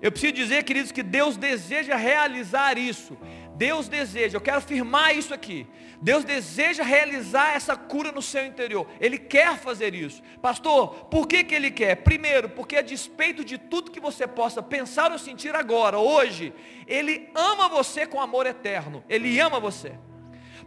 [0.00, 3.16] Eu preciso dizer, queridos, que Deus deseja realizar isso.
[3.56, 5.66] Deus deseja, eu quero afirmar isso aqui.
[6.00, 8.86] Deus deseja realizar essa cura no seu interior.
[9.00, 10.22] Ele quer fazer isso.
[10.42, 11.96] Pastor, por que, que Ele quer?
[11.96, 16.52] Primeiro, porque a despeito de tudo que você possa pensar ou sentir agora, hoje,
[16.86, 19.02] Ele ama você com amor eterno.
[19.08, 19.94] Ele ama você.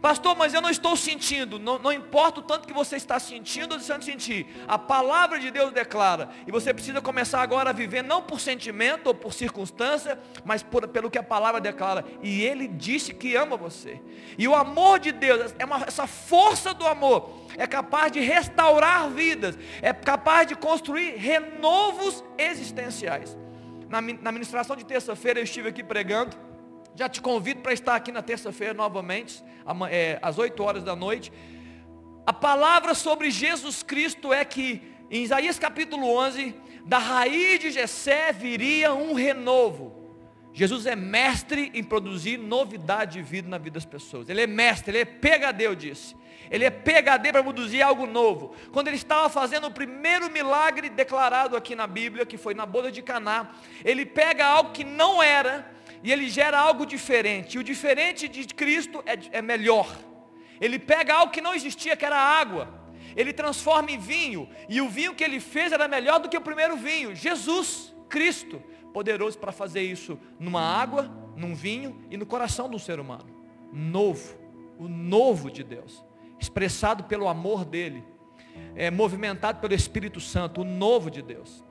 [0.00, 1.58] Pastor, mas eu não estou sentindo.
[1.58, 4.46] Não, não importa o tanto que você está sentindo ou deixando de sentir.
[4.66, 6.30] A palavra de Deus declara.
[6.46, 10.88] E você precisa começar agora a viver não por sentimento ou por circunstância, mas por,
[10.88, 12.04] pelo que a palavra declara.
[12.22, 14.00] E Ele disse que ama você.
[14.38, 19.10] E o amor de Deus, é uma, essa força do amor, é capaz de restaurar
[19.10, 19.58] vidas.
[19.82, 23.36] É capaz de construir renovos existenciais.
[23.88, 26.49] Na, na ministração de terça-feira eu estive aqui pregando.
[26.94, 29.42] Já te convido para estar aqui na terça-feira novamente,
[29.90, 31.32] é, às 8 horas da noite.
[32.26, 38.32] A palavra sobre Jesus Cristo é que, em Isaías capítulo 11, da raiz de Jessé
[38.32, 40.00] viria um renovo.
[40.52, 44.28] Jesus é mestre em produzir novidade de vida na vida das pessoas.
[44.28, 46.16] Ele é mestre, ele é PHD, eu disse.
[46.50, 48.54] Ele é PHD para produzir algo novo.
[48.72, 52.90] Quando ele estava fazendo o primeiro milagre declarado aqui na Bíblia, que foi na boda
[52.90, 53.50] de Caná,
[53.84, 55.70] ele pega algo que não era
[56.02, 57.56] e ele gera algo diferente.
[57.56, 59.96] E o diferente de Cristo é, é melhor.
[60.60, 62.68] Ele pega algo que não existia, que era água.
[63.16, 64.48] Ele transforma em vinho.
[64.68, 67.14] E o vinho que ele fez era melhor do que o primeiro vinho.
[67.14, 72.98] Jesus, Cristo, poderoso para fazer isso numa água, num vinho e no coração do ser
[72.98, 73.28] humano.
[73.72, 74.38] Novo.
[74.78, 76.04] O novo de Deus.
[76.38, 78.02] Expressado pelo amor dele.
[78.74, 80.62] É, movimentado pelo Espírito Santo.
[80.62, 81.64] O novo de Deus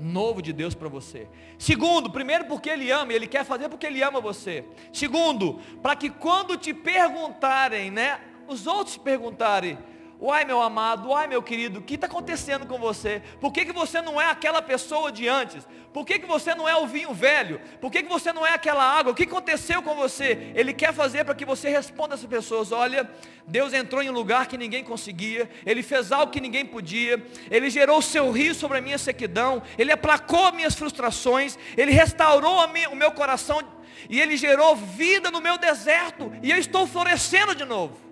[0.00, 1.28] novo de Deus para você.
[1.58, 4.64] Segundo, primeiro porque Ele ama, Ele quer fazer porque Ele ama você.
[4.92, 9.78] Segundo, para que quando te perguntarem, né, os outros perguntarem,
[10.20, 13.20] Uai, meu amado, uai, meu querido, o que está acontecendo com você?
[13.40, 15.66] Por que, que você não é aquela pessoa de antes?
[15.92, 17.60] Por que, que você não é o vinho velho?
[17.80, 19.12] Por que, que você não é aquela água?
[19.12, 20.52] O que aconteceu com você?
[20.54, 23.10] Ele quer fazer para que você responda essas pessoas: olha,
[23.46, 27.68] Deus entrou em um lugar que ninguém conseguia, Ele fez algo que ninguém podia, Ele
[27.68, 32.66] gerou o seu rio sobre a minha sequidão, Ele aplacou as minhas frustrações, Ele restaurou
[32.90, 33.62] o meu coração
[34.08, 38.03] e Ele gerou vida no meu deserto, e eu estou florescendo de novo.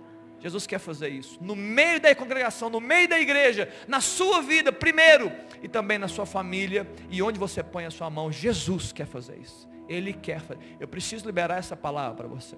[0.43, 1.39] Jesus quer fazer isso.
[1.41, 5.31] No meio da congregação, no meio da igreja, na sua vida, primeiro,
[5.63, 9.39] e também na sua família, e onde você põe a sua mão, Jesus quer fazer
[9.39, 9.69] isso.
[9.89, 10.61] Ele quer fazer.
[10.81, 12.57] Eu preciso liberar essa palavra para você.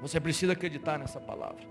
[0.00, 1.66] Você precisa acreditar nessa palavra.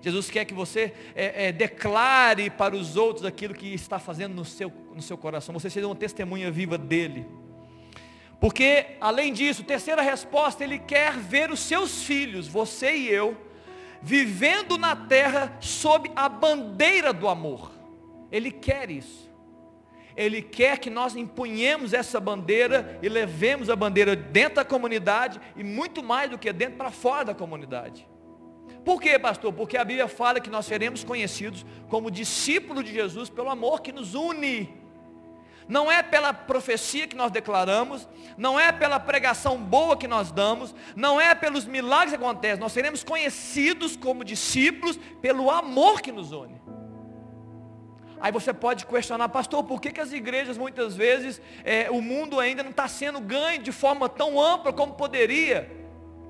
[0.00, 4.44] Jesus quer que você é, é, declare para os outros aquilo que está fazendo no
[4.44, 5.52] seu, no seu coração.
[5.52, 7.26] Você seja uma testemunha viva dele.
[8.40, 13.36] Porque, além disso, terceira resposta, ele quer ver os seus filhos, você e eu,
[14.02, 17.72] vivendo na terra sob a bandeira do amor.
[18.30, 19.30] Ele quer isso.
[20.16, 25.64] Ele quer que nós empunhemos essa bandeira e levemos a bandeira dentro da comunidade e
[25.64, 28.06] muito mais do que dentro para fora da comunidade.
[28.84, 29.52] Por quê, pastor?
[29.52, 33.92] Porque a Bíblia fala que nós seremos conhecidos como discípulos de Jesus pelo amor que
[33.92, 34.81] nos une
[35.72, 38.06] não é pela profecia que nós declaramos,
[38.36, 42.72] não é pela pregação boa que nós damos, não é pelos milagres que acontecem, nós
[42.72, 46.60] seremos conhecidos como discípulos pelo amor que nos une.
[48.20, 52.38] Aí você pode questionar, pastor, por que, que as igrejas muitas vezes é, o mundo
[52.38, 55.74] ainda não está sendo ganho de forma tão ampla como poderia?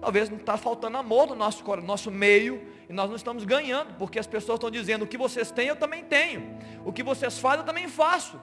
[0.00, 4.20] Talvez não está faltando amor no nosso, nosso meio e nós não estamos ganhando, porque
[4.20, 7.58] as pessoas estão dizendo, o que vocês têm eu também tenho, o que vocês fazem
[7.58, 8.40] eu também faço.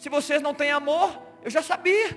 [0.00, 2.16] Se vocês não têm amor, eu já sabia.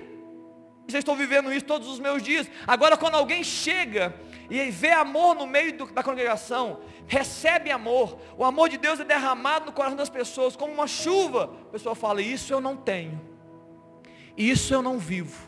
[0.88, 2.50] Já estou vivendo isso todos os meus dias.
[2.66, 4.18] Agora, quando alguém chega
[4.48, 9.04] e vê amor no meio do, da congregação, recebe amor, o amor de Deus é
[9.04, 11.54] derramado no coração das pessoas, como uma chuva.
[11.68, 13.20] A pessoa fala: Isso eu não tenho,
[14.34, 15.46] isso eu não vivo,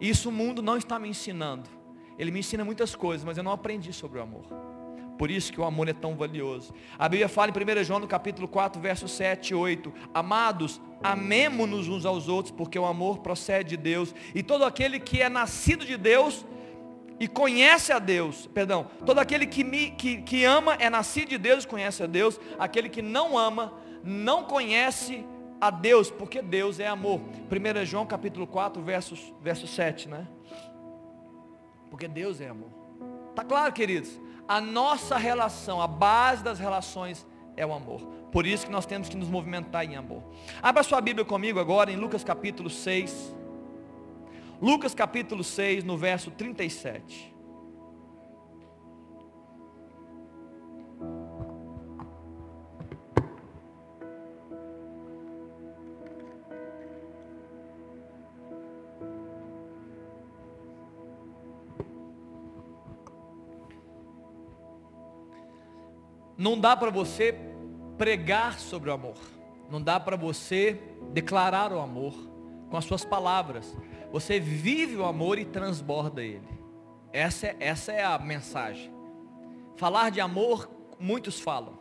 [0.00, 1.70] isso o mundo não está me ensinando.
[2.18, 4.75] Ele me ensina muitas coisas, mas eu não aprendi sobre o amor.
[5.18, 6.74] Por isso que o amor é tão valioso.
[6.98, 9.92] A Bíblia fala em 1 João no capítulo 4, versos 7 e 8.
[10.12, 14.14] Amados, amemo-nos uns aos outros, porque o amor procede de Deus.
[14.34, 16.44] E todo aquele que é nascido de Deus
[17.18, 21.38] e conhece a Deus, perdão, todo aquele que, me, que, que ama é nascido de
[21.38, 22.38] Deus e conhece a Deus.
[22.58, 23.72] Aquele que não ama,
[24.04, 25.24] não conhece
[25.58, 27.20] a Deus, porque Deus é amor.
[27.20, 30.28] 1 João capítulo 4, versos, verso 7, né?
[31.90, 32.70] Porque Deus é amor.
[33.34, 34.20] Tá claro, queridos?
[34.48, 38.00] A nossa relação, a base das relações é o amor.
[38.30, 40.22] Por isso que nós temos que nos movimentar em amor.
[40.62, 43.34] Abra sua Bíblia comigo agora em Lucas capítulo 6.
[44.60, 47.35] Lucas capítulo 6, no verso 37.
[66.36, 67.34] Não dá para você
[67.96, 69.16] pregar sobre o amor.
[69.70, 70.78] Não dá para você
[71.12, 72.14] declarar o amor
[72.70, 73.76] com as suas palavras.
[74.12, 76.48] Você vive o amor e transborda ele.
[77.12, 78.92] Essa é, essa é a mensagem.
[79.76, 81.78] Falar de amor, muitos falam.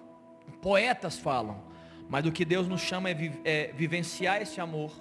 [0.61, 1.63] Poetas falam.
[2.09, 4.91] Mas o que Deus nos chama é, vi, é vivenciar esse amor.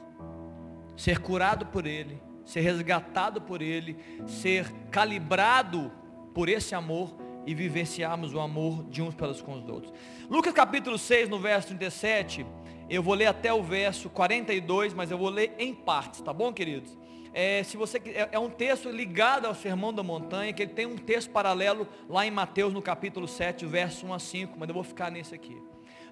[0.97, 2.21] Ser curado por ele.
[2.45, 3.97] Ser resgatado por ele.
[4.27, 5.93] Ser calibrado
[6.35, 9.93] por esse amor e vivenciarmos o amor de uns pelos com os outros.
[10.29, 12.47] Lucas capítulo 6, no verso 37,
[12.89, 16.53] eu vou ler até o verso 42, mas eu vou ler em partes, tá bom,
[16.53, 16.97] queridos?
[17.33, 20.87] É, se você é, é um texto ligado ao Sermão da Montanha, que ele tem
[20.87, 24.75] um texto paralelo lá em Mateus no capítulo 7, verso 1 a 5, mas eu
[24.75, 25.61] vou ficar nesse aqui.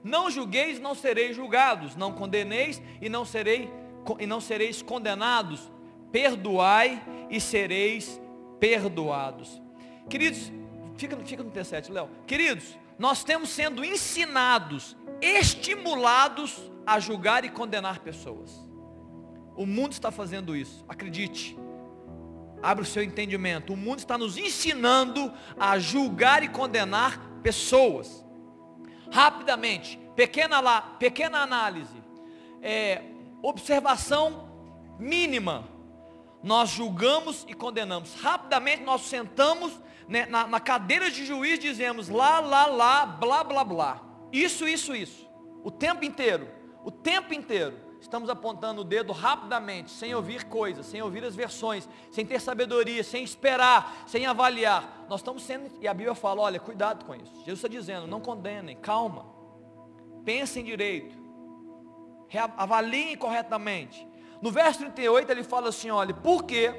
[0.02, 3.70] Não julgueis, não sereis julgados, não condeneis e não serei
[4.18, 5.70] e não sereis condenados.
[6.10, 8.20] Perdoai e sereis
[8.58, 9.62] perdoados.
[10.08, 10.52] Queridos,
[11.02, 12.08] Fica, fica no T7, Léo.
[12.28, 18.52] Queridos, nós temos sendo ensinados, estimulados a julgar e condenar pessoas.
[19.56, 21.58] O mundo está fazendo isso, acredite.
[22.62, 23.72] Abre o seu entendimento.
[23.72, 28.24] O mundo está nos ensinando a julgar e condenar pessoas.
[29.10, 32.00] Rapidamente, pequena, lá, pequena análise.
[32.62, 33.02] É,
[33.42, 35.64] observação mínima.
[36.42, 38.14] Nós julgamos e condenamos.
[38.14, 39.72] Rapidamente nós sentamos
[40.08, 44.02] né, na, na cadeira de juiz dizemos lá, lá, lá, blá, blá, blá.
[44.32, 45.28] Isso, isso, isso.
[45.62, 46.48] O tempo inteiro.
[46.84, 47.78] O tempo inteiro.
[48.00, 53.04] Estamos apontando o dedo rapidamente, sem ouvir coisas, sem ouvir as versões, sem ter sabedoria,
[53.04, 55.06] sem esperar, sem avaliar.
[55.08, 57.32] Nós estamos sendo, e a Bíblia fala, olha, cuidado com isso.
[57.36, 59.24] Jesus está dizendo, não condenem, calma.
[60.24, 61.16] Pensem direito.
[62.56, 64.04] Avaliem corretamente.
[64.42, 66.74] No verso 38 ele fala assim, olha, por quê?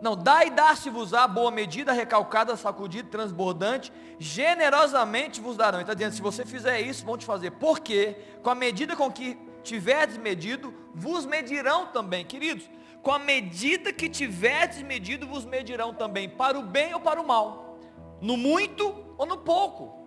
[0.00, 5.78] Não, dá e dá-se-vos-á boa medida, recalcada, sacudida, transbordante, generosamente vos darão.
[5.78, 7.52] Ele está dizendo, se você fizer isso, vão te fazer.
[7.52, 12.24] Porque, com a medida com que tiverdes medido, vos medirão também.
[12.24, 12.68] Queridos,
[13.00, 17.26] com a medida que tiverdes medido, vos medirão também, para o bem ou para o
[17.26, 17.78] mal.
[18.20, 20.01] No muito ou no pouco.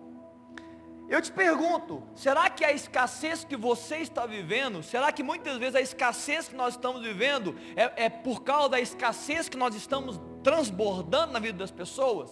[1.08, 5.76] Eu te pergunto, será que a escassez que você está vivendo, será que muitas vezes
[5.76, 10.20] a escassez que nós estamos vivendo é, é por causa da escassez que nós estamos
[10.42, 12.30] transbordando na vida das pessoas?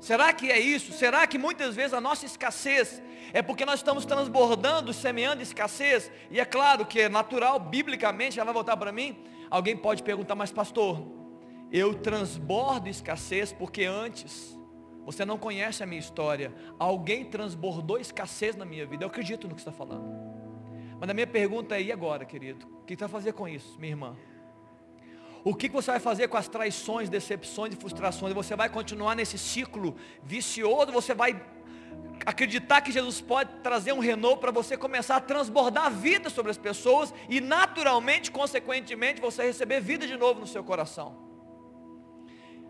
[0.00, 0.92] Será que é isso?
[0.92, 3.00] Será que muitas vezes a nossa escassez
[3.32, 6.10] é porque nós estamos transbordando, semeando escassez?
[6.28, 9.24] E é claro que é natural, biblicamente, ela vai voltar para mim.
[9.48, 11.06] Alguém pode perguntar, mas pastor,
[11.70, 14.55] eu transbordo escassez porque antes
[15.06, 16.52] você não conhece a minha história.
[16.80, 19.04] Alguém transbordou escassez na minha vida.
[19.04, 20.04] Eu acredito no que está falando.
[20.98, 22.66] Mas a minha pergunta é, e agora, querido?
[22.82, 24.16] O que você vai fazer com isso, minha irmã?
[25.44, 28.34] O que você vai fazer com as traições, decepções e frustrações?
[28.34, 30.90] Você vai continuar nesse ciclo vicioso?
[30.90, 31.40] Você vai
[32.24, 36.50] acreditar que Jesus pode trazer um renovo para você começar a transbordar a vida sobre
[36.50, 41.25] as pessoas e naturalmente, consequentemente, você receber vida de novo no seu coração?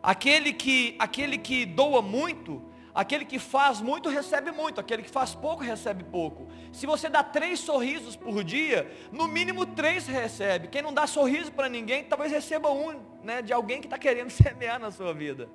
[0.02, 2.62] Aquele que, aquele que doa muito,
[2.94, 6.48] aquele que faz muito recebe muito, aquele que faz pouco recebe pouco.
[6.72, 10.68] Se você dá três sorrisos por dia, no mínimo três recebe.
[10.68, 14.30] Quem não dá sorriso para ninguém, talvez receba um, né, de alguém que está querendo
[14.30, 15.48] semear na sua vida.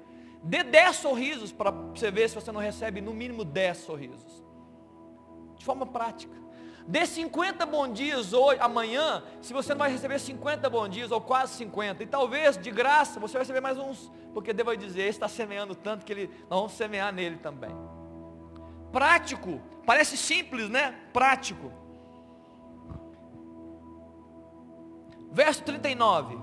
[0.43, 4.43] Dê dez sorrisos para você ver se você não recebe no mínimo dez sorrisos.
[5.57, 6.35] De forma prática.
[6.87, 11.21] Dê 50 bons dias hoje, amanhã, se você não vai receber 50 bons dias, ou
[11.21, 12.03] quase 50.
[12.03, 15.75] E talvez, de graça, você vai receber mais uns, porque Deus vai dizer, está semeando
[15.75, 17.71] tanto que ele, nós vamos semear nele também.
[18.91, 20.95] Prático, parece simples, né?
[21.13, 21.71] Prático.
[25.31, 26.37] Verso 39.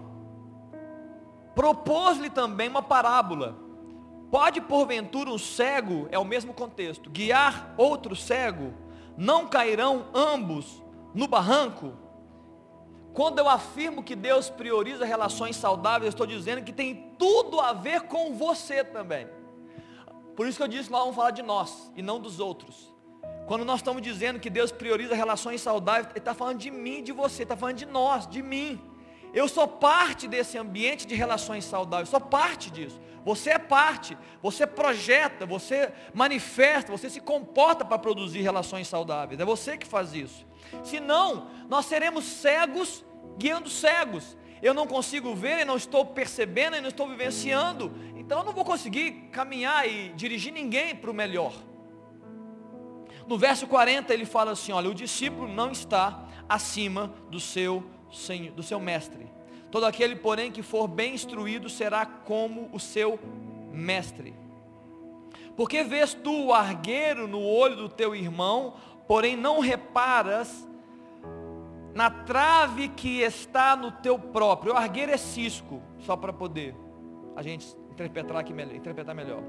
[1.54, 3.58] Propôs-lhe também uma parábola.
[4.30, 8.72] Pode porventura um cego, é o mesmo contexto, guiar outro cego?
[9.18, 10.80] Não cairão ambos
[11.12, 11.92] no barranco?
[13.12, 17.72] Quando eu afirmo que Deus prioriza relações saudáveis, eu estou dizendo que tem tudo a
[17.72, 19.26] ver com você também.
[20.36, 22.94] Por isso que eu disse que nós vamos falar de nós e não dos outros.
[23.48, 27.10] Quando nós estamos dizendo que Deus prioriza relações saudáveis, Ele está falando de mim, de
[27.10, 28.80] você, está falando de nós, de mim.
[29.34, 33.00] Eu sou parte desse ambiente de relações saudáveis, sou parte disso.
[33.24, 39.40] Você é parte, você projeta, você manifesta, você se comporta para produzir relações saudáveis.
[39.40, 40.46] É você que faz isso.
[40.82, 43.04] Senão, nós seremos cegos
[43.38, 44.36] guiando cegos.
[44.60, 47.92] Eu não consigo ver, eu não estou percebendo, eu não estou vivenciando.
[48.16, 51.54] Então eu não vou conseguir caminhar e dirigir ninguém para o melhor.
[53.26, 57.84] No verso 40 ele fala assim: olha, o discípulo não está acima do seu,
[58.54, 59.37] do seu mestre
[59.70, 63.18] Todo aquele, porém, que for bem instruído será como o seu
[63.72, 64.34] mestre.
[65.56, 68.74] Porque vês tu o argueiro no olho do teu irmão,
[69.06, 70.66] porém não reparas
[71.94, 74.72] na trave que está no teu próprio.
[74.72, 76.74] O argueiro é cisco, só para poder
[77.34, 79.42] a gente interpretar aqui melhor, interpretar melhor.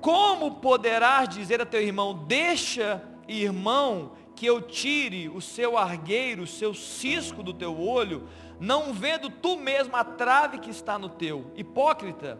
[0.00, 6.46] Como poderás dizer a teu irmão, deixa, irmão, que eu tire o seu argueiro, o
[6.46, 8.28] seu cisco do teu olho,
[8.62, 11.50] não vendo tu mesmo a trave que está no teu.
[11.56, 12.38] Hipócrita,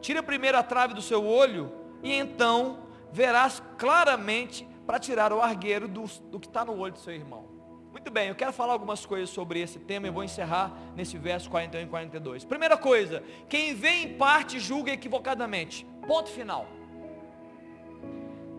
[0.00, 5.88] tira primeiro a trave do seu olho, e então verás claramente para tirar o argueiro
[5.88, 7.48] do, do que está no olho do seu irmão.
[7.90, 11.50] Muito bem, eu quero falar algumas coisas sobre esse tema e vou encerrar nesse verso
[11.50, 12.44] 41 e 42.
[12.44, 15.84] Primeira coisa, quem vê em parte julga equivocadamente.
[16.06, 16.68] Ponto final.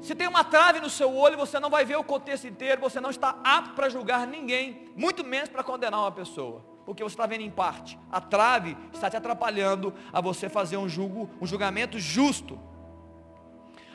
[0.02, 3.00] Se tem uma trave no seu olho, você não vai ver o contexto inteiro, você
[3.00, 7.28] não está apto para julgar ninguém, muito menos para condenar uma pessoa, porque você está
[7.28, 8.00] vendo em parte.
[8.12, 12.60] A trave está te atrapalhando a você fazer um julgo, um julgamento justo.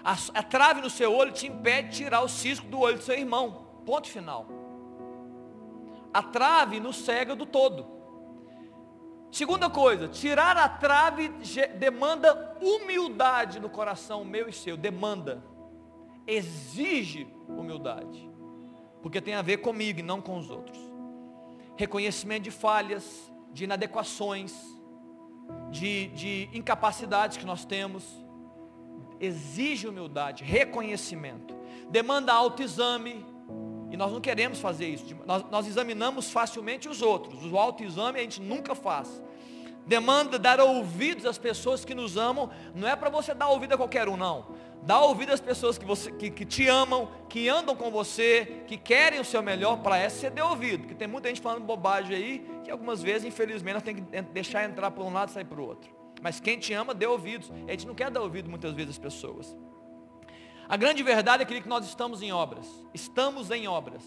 [0.04, 3.02] A, a trave no seu olho te impede de tirar o cisco do olho do
[3.02, 3.66] seu irmão.
[3.84, 4.46] Ponto final.
[6.12, 7.84] A trave nos cega do todo.
[9.28, 11.30] Segunda coisa, tirar a trave
[11.76, 15.42] demanda humildade no coração meu e seu, demanda
[16.28, 18.30] exige humildade,
[19.02, 20.93] porque tem a ver comigo e não com os outros.
[21.76, 24.52] Reconhecimento de falhas, de inadequações,
[25.70, 28.04] de, de incapacidades que nós temos,
[29.20, 31.54] exige humildade, reconhecimento,
[31.90, 33.24] demanda autoexame,
[33.90, 38.22] e nós não queremos fazer isso, nós, nós examinamos facilmente os outros, o autoexame a
[38.22, 39.22] gente nunca faz,
[39.86, 43.76] demanda dar ouvidos às pessoas que nos amam, não é para você dar ouvido a
[43.76, 44.53] qualquer um, não.
[44.84, 48.76] Dá ouvido às pessoas que, você, que, que, te amam, que andam com você, que
[48.76, 50.80] querem o seu melhor, para essa você dê ouvido.
[50.80, 54.68] Porque tem muita gente falando bobagem aí, que algumas vezes, infelizmente, nós temos que deixar
[54.68, 55.90] entrar por um lado e sair para o outro.
[56.20, 57.50] Mas quem te ama, dê ouvidos.
[57.66, 59.56] A gente não quer dar ouvido muitas vezes às pessoas.
[60.68, 62.66] A grande verdade é que nós estamos em obras.
[62.92, 64.02] Estamos em obras.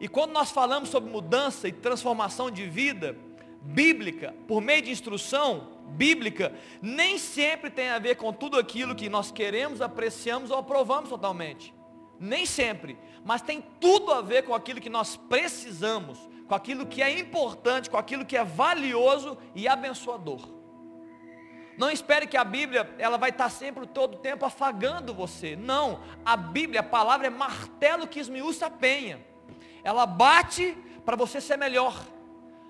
[0.00, 3.16] E quando nós falamos sobre mudança e transformação de vida,
[3.62, 9.08] bíblica, por meio de instrução bíblica, nem sempre tem a ver com tudo aquilo que
[9.08, 11.74] nós queremos, apreciamos ou aprovamos totalmente.
[12.18, 12.98] Nem sempre.
[13.24, 17.90] Mas tem tudo a ver com aquilo que nós precisamos, com aquilo que é importante,
[17.90, 20.58] com aquilo que é valioso e abençoador.
[21.76, 25.54] Não espere que a Bíblia ela vai estar sempre todo o tempo afagando você.
[25.54, 29.24] Não, a Bíblia, a palavra é martelo que esmiuça a penha.
[29.84, 32.04] Ela bate para você ser melhor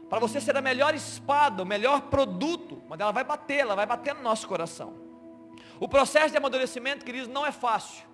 [0.09, 3.87] para você ser a melhor espada, o melhor produto, mas ela vai bater, ela vai
[3.87, 4.95] bater no nosso coração.
[5.79, 8.05] O processo de amadurecimento, queridos, não é fácil.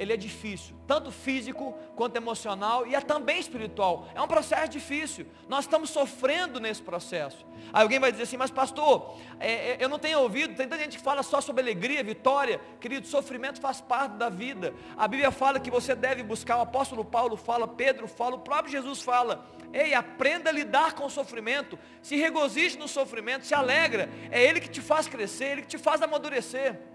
[0.00, 4.08] Ele é difícil, tanto físico quanto emocional e é também espiritual.
[4.14, 5.26] É um processo difícil.
[5.46, 7.44] Nós estamos sofrendo nesse processo.
[7.70, 10.82] Aí alguém vai dizer assim, mas pastor, é, é, eu não tenho ouvido, tem tanta
[10.82, 12.58] gente que fala só sobre alegria, vitória.
[12.80, 14.72] Querido, sofrimento faz parte da vida.
[14.96, 18.72] A Bíblia fala que você deve buscar, o apóstolo Paulo fala, Pedro fala, o próprio
[18.72, 19.46] Jesus fala.
[19.70, 24.08] Ei, aprenda a lidar com o sofrimento, se regozije no sofrimento, se alegra.
[24.30, 26.88] É Ele que te faz crescer, Ele que te faz amadurecer.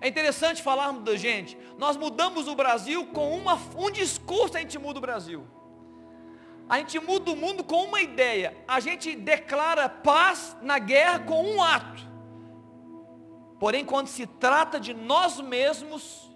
[0.00, 1.58] É interessante falarmos da gente.
[1.76, 5.46] Nós mudamos o Brasil com uma, um discurso, a gente muda o Brasil.
[6.68, 8.56] A gente muda o mundo com uma ideia.
[8.68, 12.06] A gente declara paz na guerra com um ato.
[13.58, 16.30] Porém, quando se trata de nós mesmos,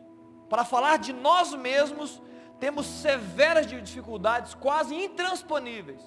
[0.49, 2.21] para falar de nós mesmos,
[2.59, 6.03] temos severas dificuldades, quase intransponíveis.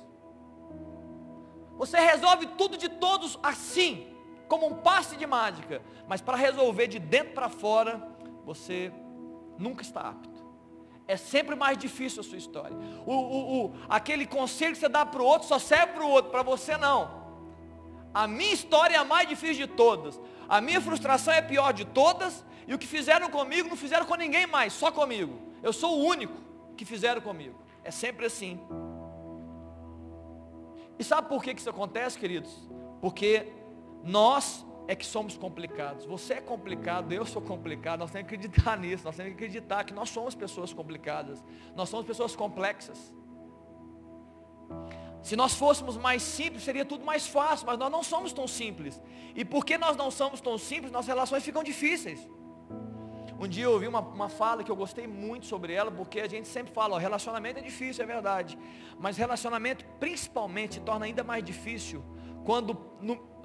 [1.77, 4.14] Você resolve tudo de todos assim,
[4.47, 8.01] como um passe de mágica, mas para resolver de dentro para fora,
[8.45, 8.91] você
[9.57, 10.45] nunca está apto.
[11.07, 12.75] É sempre mais difícil a sua história.
[13.05, 16.09] O, o, o aquele conselho que você dá para o outro só serve para o
[16.09, 17.25] outro, para você não.
[18.13, 20.19] A minha história é a mais difícil de todas.
[20.47, 22.43] A minha frustração é a pior de todas.
[22.67, 25.37] E o que fizeram comigo não fizeram com ninguém mais, só comigo.
[25.61, 26.33] Eu sou o único
[26.75, 27.55] que fizeram comigo.
[27.83, 28.59] É sempre assim.
[30.97, 32.51] E sabe por que isso acontece, queridos?
[33.01, 33.51] Porque
[34.05, 36.05] nós é que somos complicados.
[36.05, 38.01] Você é complicado, eu sou complicado.
[38.01, 39.03] Nós temos que acreditar nisso.
[39.03, 41.43] Nós temos que acreditar que nós somos pessoas complicadas.
[41.75, 43.13] Nós somos pessoas complexas.
[45.23, 49.01] Se nós fôssemos mais simples, seria tudo mais fácil, mas nós não somos tão simples.
[49.35, 52.29] E porque nós não somos tão simples, nossas relações ficam difíceis.
[53.39, 56.27] Um dia eu ouvi uma, uma fala que eu gostei muito sobre ela, porque a
[56.27, 58.57] gente sempre fala, ó, relacionamento é difícil, é verdade.
[58.99, 62.03] Mas relacionamento principalmente torna ainda mais difícil
[62.45, 62.77] quando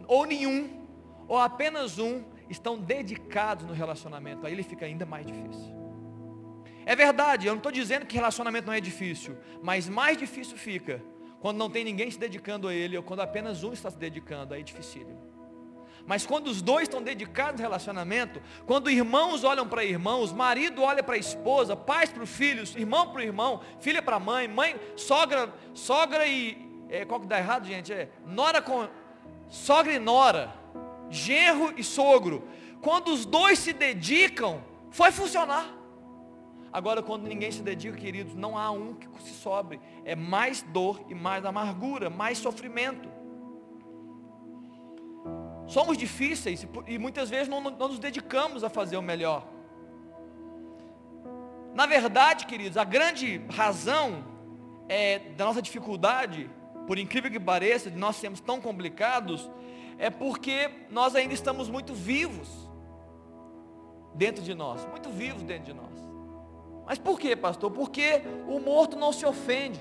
[0.06, 0.86] ou nenhum,
[1.26, 4.46] ou apenas um, estão dedicados no relacionamento.
[4.46, 5.74] Aí ele fica ainda mais difícil.
[6.84, 11.02] É verdade, eu não estou dizendo que relacionamento não é difícil, mas mais difícil fica
[11.40, 14.52] quando não tem ninguém se dedicando a ele, ou quando apenas um está se dedicando,
[14.52, 15.18] aí é dificílimo.
[16.06, 21.02] Mas quando os dois estão dedicados ao relacionamento, quando irmãos olham para irmãos, marido olha
[21.02, 24.48] para a esposa, pais para os filhos, irmão para o irmão, filha para a mãe,
[24.48, 26.69] mãe, sogra, sogra e.
[26.90, 27.92] É, qual que dá errado, gente?
[27.92, 28.88] É nora com.
[29.48, 30.52] Sogra e nora,
[31.08, 32.46] genro e sogro.
[32.80, 35.66] Quando os dois se dedicam, foi funcionar.
[36.72, 39.80] Agora, quando ninguém se dedica, queridos, não há um que se sobre.
[40.04, 43.08] É mais dor e mais amargura, mais sofrimento.
[45.66, 49.46] Somos difíceis e muitas vezes não, não nos dedicamos a fazer o melhor.
[51.74, 54.24] Na verdade, queridos, a grande razão
[54.88, 56.50] é, da nossa dificuldade,
[56.86, 59.50] por incrível que pareça, de nós sermos tão complicados,
[59.98, 62.48] é porque nós ainda estamos muito vivos
[64.14, 66.10] dentro de nós, muito vivos dentro de nós.
[66.86, 67.70] Mas por quê, pastor?
[67.70, 69.80] Porque o morto não se ofende,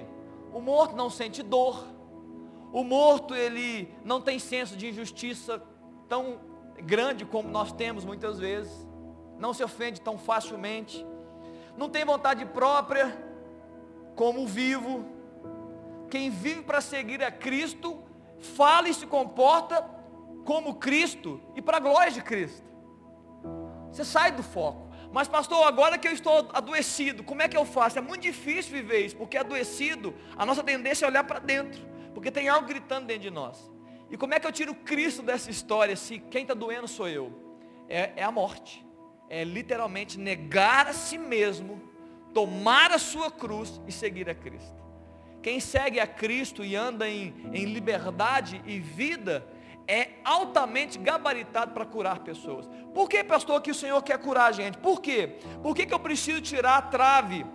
[0.53, 1.83] o morto não sente dor,
[2.71, 5.61] o morto ele não tem senso de injustiça
[6.07, 6.39] tão
[6.83, 8.87] grande como nós temos muitas vezes,
[9.39, 11.05] não se ofende tão facilmente,
[11.77, 13.17] não tem vontade própria
[14.15, 15.05] como o vivo.
[16.09, 18.03] Quem vive para seguir a Cristo,
[18.39, 19.81] fala e se comporta
[20.45, 22.67] como Cristo e para a glória de Cristo.
[23.91, 24.89] Você sai do foco.
[25.11, 27.97] Mas pastor, agora que eu estou adoecido, como é que eu faço?
[27.97, 31.81] É muito difícil viver isso, porque adoecido, a nossa tendência é olhar para dentro,
[32.13, 33.71] porque tem algo gritando dentro de nós.
[34.09, 37.31] E como é que eu tiro Cristo dessa história se quem está doendo sou eu?
[37.87, 38.85] É, é a morte.
[39.29, 41.81] É literalmente negar a si mesmo,
[42.33, 44.79] tomar a sua cruz e seguir a Cristo.
[45.41, 49.45] Quem segue a Cristo e anda em, em liberdade e vida,
[49.87, 52.69] é altamente gabaritado para curar pessoas.
[52.93, 54.77] Por que, pastor, que o Senhor quer curar a gente?
[54.77, 55.37] Por quê?
[55.63, 57.45] Por que, que eu preciso tirar a trave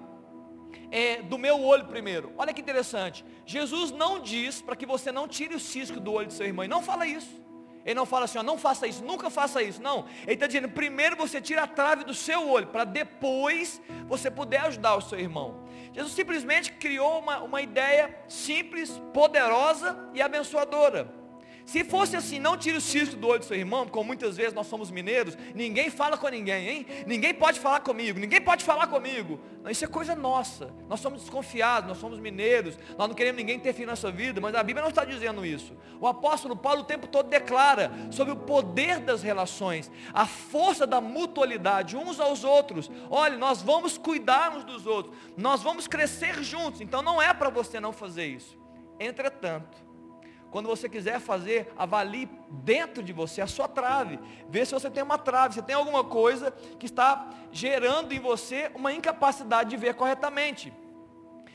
[0.91, 2.32] é, do meu olho primeiro.
[2.39, 3.24] Olha que interessante.
[3.45, 6.64] Jesus não diz para que você não tire o cisco do olho do seu irmão.
[6.64, 7.43] Ele não fala isso.
[7.85, 9.82] Ele não fala assim, ó, não faça isso, nunca faça isso.
[9.82, 10.07] Não.
[10.22, 14.59] Ele está dizendo, primeiro você tira a trave do seu olho, para depois você poder
[14.59, 15.64] ajudar o seu irmão.
[15.93, 21.23] Jesus simplesmente criou uma, uma ideia simples, poderosa e abençoadora.
[21.64, 24.52] Se fosse assim, não tire o cisco do olho do seu irmão, como muitas vezes
[24.52, 26.86] nós somos mineiros, ninguém fala com ninguém, hein?
[27.06, 29.40] Ninguém pode falar comigo, ninguém pode falar comigo.
[29.62, 30.70] Não, isso é coisa nossa.
[30.88, 34.42] Nós somos desconfiados, nós somos mineiros, nós não queremos ninguém ter fim na sua vida,
[34.42, 35.74] mas a Bíblia não está dizendo isso.
[35.98, 41.00] O apóstolo Paulo o tempo todo declara sobre o poder das relações, a força da
[41.00, 42.90] mutualidade uns aos outros.
[43.08, 47.48] Olha, nós vamos cuidar uns dos outros, nós vamos crescer juntos, então não é para
[47.48, 48.58] você não fazer isso.
[49.00, 49.93] Entretanto,
[50.55, 54.20] quando você quiser fazer, avalie dentro de você a sua trave.
[54.48, 58.70] Vê se você tem uma trave, se tem alguma coisa que está gerando em você
[58.72, 60.72] uma incapacidade de ver corretamente.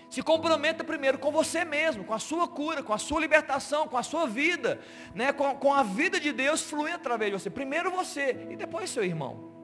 [0.09, 3.95] Se comprometa primeiro com você mesmo, com a sua cura, com a sua libertação, com
[3.95, 4.81] a sua vida,
[5.15, 5.31] né?
[5.31, 7.49] com, com a vida de Deus fluindo através de você.
[7.49, 9.58] Primeiro você e depois seu irmão.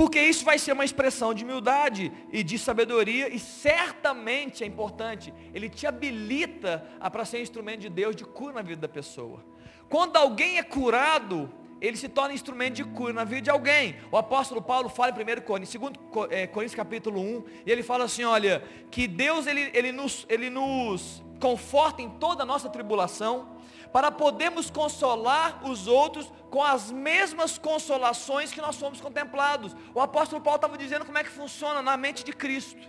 [0.00, 5.30] Porque isso vai ser uma expressão de humildade e de sabedoria, e certamente é importante,
[5.52, 6.82] ele te habilita
[7.12, 9.44] para ser instrumento de Deus de cura na vida da pessoa.
[9.90, 13.96] Quando alguém é curado, ele se torna instrumento de cura na vida de alguém.
[14.10, 15.78] O apóstolo Paulo fala em 1 Coríntios,
[16.10, 20.24] 2 é, Coríntios capítulo 1, e ele fala assim, olha, que Deus ele, ele, nos,
[20.30, 23.54] ele nos conforta em toda a nossa tribulação,
[23.92, 29.74] para podermos consolar os outros com as mesmas consolações que nós fomos contemplados.
[29.94, 32.88] O apóstolo Paulo estava dizendo como é que funciona na mente de Cristo.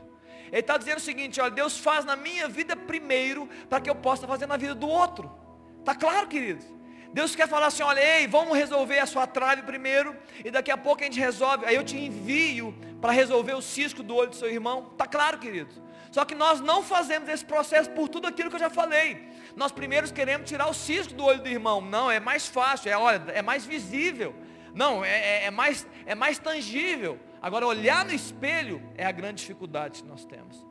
[0.52, 3.96] Ele está dizendo o seguinte, olha, Deus faz na minha vida primeiro, para que eu
[3.96, 5.32] possa fazer na vida do outro.
[5.80, 6.66] Está claro, queridos?
[7.14, 10.78] Deus quer falar assim, olha, ei, vamos resolver a sua trave primeiro, e daqui a
[10.78, 14.36] pouco a gente resolve, aí eu te envio para resolver o cisco do olho do
[14.36, 14.90] seu irmão.
[14.92, 15.82] Está claro, queridos?
[16.12, 19.31] Só que nós não fazemos esse processo por tudo aquilo que eu já falei.
[19.56, 21.82] Nós primeiros queremos tirar o cisco do olho do irmão.
[21.82, 24.36] Não, é mais fácil, é, olha, é mais visível.
[24.74, 27.20] Não, é, é, é, mais, é mais tangível.
[27.42, 30.66] Agora, olhar no espelho é a grande dificuldade que nós temos.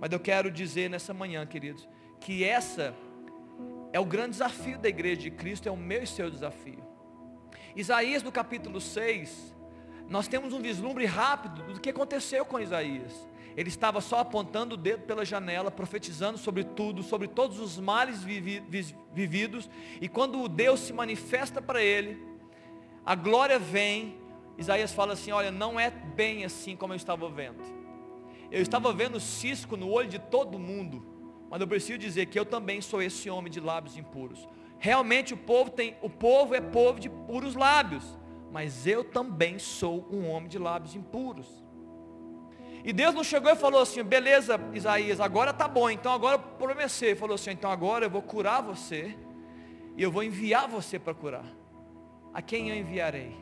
[0.00, 1.88] Mas eu quero dizer nessa manhã, queridos,
[2.20, 2.94] que essa
[3.92, 6.82] é o grande desafio da igreja de Cristo, é o meu e seu desafio.
[7.76, 9.54] Isaías no capítulo 6,
[10.08, 13.12] nós temos um vislumbre rápido do que aconteceu com Isaías.
[13.56, 18.22] Ele estava só apontando o dedo pela janela, profetizando sobre tudo, sobre todos os males
[18.22, 19.70] vividos.
[20.00, 22.20] E quando Deus se manifesta para ele,
[23.04, 24.18] a glória vem.
[24.58, 27.62] Isaías fala assim: Olha, não é bem assim como eu estava vendo.
[28.50, 31.04] Eu estava vendo cisco no olho de todo mundo,
[31.50, 34.48] mas eu preciso dizer que eu também sou esse homem de lábios impuros.
[34.78, 38.04] Realmente o povo tem, o povo é povo de puros lábios,
[38.52, 41.63] mas eu também sou um homem de lábios impuros.
[42.84, 47.06] E Deus não chegou e falou assim, beleza, Isaías, agora tá bom, então agora prometi.
[47.06, 49.16] Ele falou assim, então agora eu vou curar você.
[49.96, 51.46] e eu vou enviar você para curar.
[52.32, 53.34] A quem eu enviarei?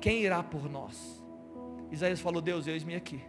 [0.00, 1.22] Quem irá por nós?
[1.90, 3.20] Isaías falou: Deus, eis-me aqui.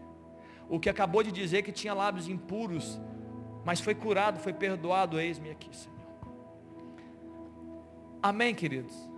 [0.70, 3.00] O que acabou de dizer que tinha lábios impuros,
[3.66, 5.98] mas foi curado, foi perdoado, eis-me aqui, Senhor.
[8.22, 9.11] Amém, queridos?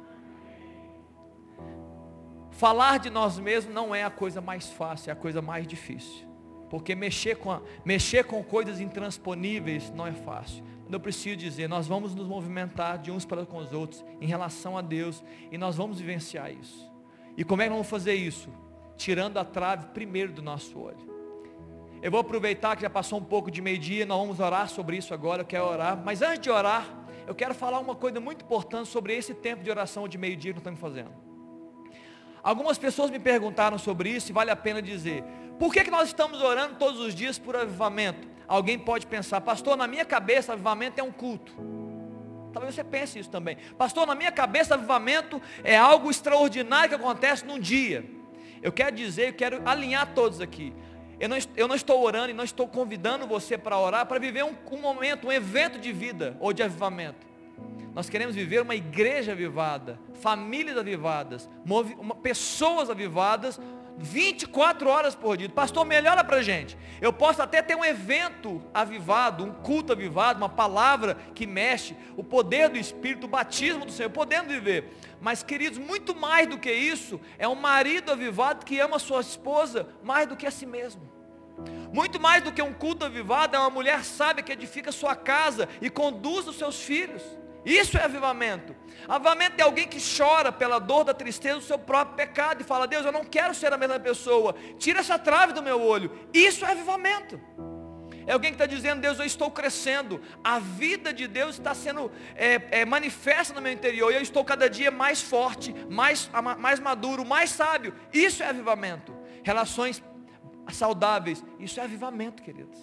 [2.53, 6.27] Falar de nós mesmos não é a coisa mais fácil, é a coisa mais difícil.
[6.69, 10.63] Porque mexer com, a, mexer com coisas intransponíveis não é fácil.
[10.89, 14.77] Eu preciso dizer, nós vamos nos movimentar de uns para com os outros em relação
[14.77, 16.91] a Deus e nós vamos vivenciar isso.
[17.35, 18.49] E como é que nós vamos fazer isso?
[18.95, 21.11] Tirando a trave primeiro do nosso olho.
[22.03, 25.13] Eu vou aproveitar que já passou um pouco de meio-dia, nós vamos orar sobre isso
[25.13, 25.99] agora, eu quero orar.
[26.03, 26.87] Mas antes de orar,
[27.25, 30.59] eu quero falar uma coisa muito importante sobre esse tempo de oração de meio-dia que
[30.59, 31.32] nós estamos fazendo.
[32.43, 35.23] Algumas pessoas me perguntaram sobre isso e vale a pena dizer.
[35.57, 38.27] Por que, que nós estamos orando todos os dias por avivamento?
[38.45, 41.53] Alguém pode pensar, pastor, na minha cabeça avivamento é um culto.
[42.51, 43.57] Talvez você pense isso também.
[43.77, 48.05] Pastor, na minha cabeça avivamento é algo extraordinário que acontece num dia.
[48.61, 50.73] Eu quero dizer, eu quero alinhar todos aqui.
[51.19, 54.43] Eu não, eu não estou orando e não estou convidando você para orar, para viver
[54.43, 57.32] um, um momento, um evento de vida ou de avivamento.
[57.93, 61.49] Nós queremos viver uma igreja avivada, famílias avivadas,
[62.23, 63.59] pessoas avivadas,
[63.97, 65.47] 24 horas por dia.
[65.49, 66.75] Pastor, melhora para a gente.
[66.99, 72.23] Eu posso até ter um evento avivado, um culto avivado, uma palavra que mexe, o
[72.23, 74.91] poder do Espírito, o batismo do Senhor, podendo viver.
[75.21, 79.87] Mas, queridos, muito mais do que isso, é um marido avivado que ama sua esposa
[80.03, 81.01] mais do que a si mesmo.
[81.93, 85.69] Muito mais do que um culto avivado, é uma mulher sábia que edifica sua casa
[85.79, 87.21] e conduz os seus filhos.
[87.65, 88.75] Isso é avivamento.
[89.07, 92.87] Avivamento é alguém que chora pela dor da tristeza do seu próprio pecado e fala:
[92.87, 94.55] Deus, eu não quero ser a mesma pessoa.
[94.77, 96.11] Tira essa trave do meu olho.
[96.33, 97.39] Isso é avivamento.
[98.25, 100.21] É alguém que está dizendo, Deus, eu estou crescendo.
[100.43, 104.11] A vida de Deus está sendo é, é, manifesta no meu interior.
[104.11, 107.93] E eu estou cada dia mais forte, mais, mais maduro, mais sábio.
[108.13, 109.13] Isso é avivamento.
[109.43, 110.01] Relações
[110.71, 111.43] saudáveis.
[111.59, 112.79] Isso é avivamento, queridos.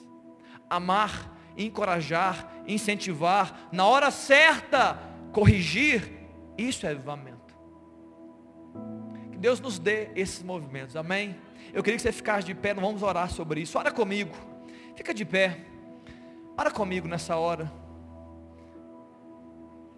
[0.69, 4.99] Amar encorajar, incentivar, na hora certa,
[5.33, 6.11] corrigir,
[6.57, 7.55] isso é avivamento.
[9.31, 11.37] Que Deus nos dê esses movimentos, amém?
[11.73, 13.79] Eu queria que você ficasse de pé, não vamos orar sobre isso.
[13.79, 14.35] Ora comigo,
[14.97, 15.61] fica de pé,
[16.57, 17.71] ora comigo nessa hora.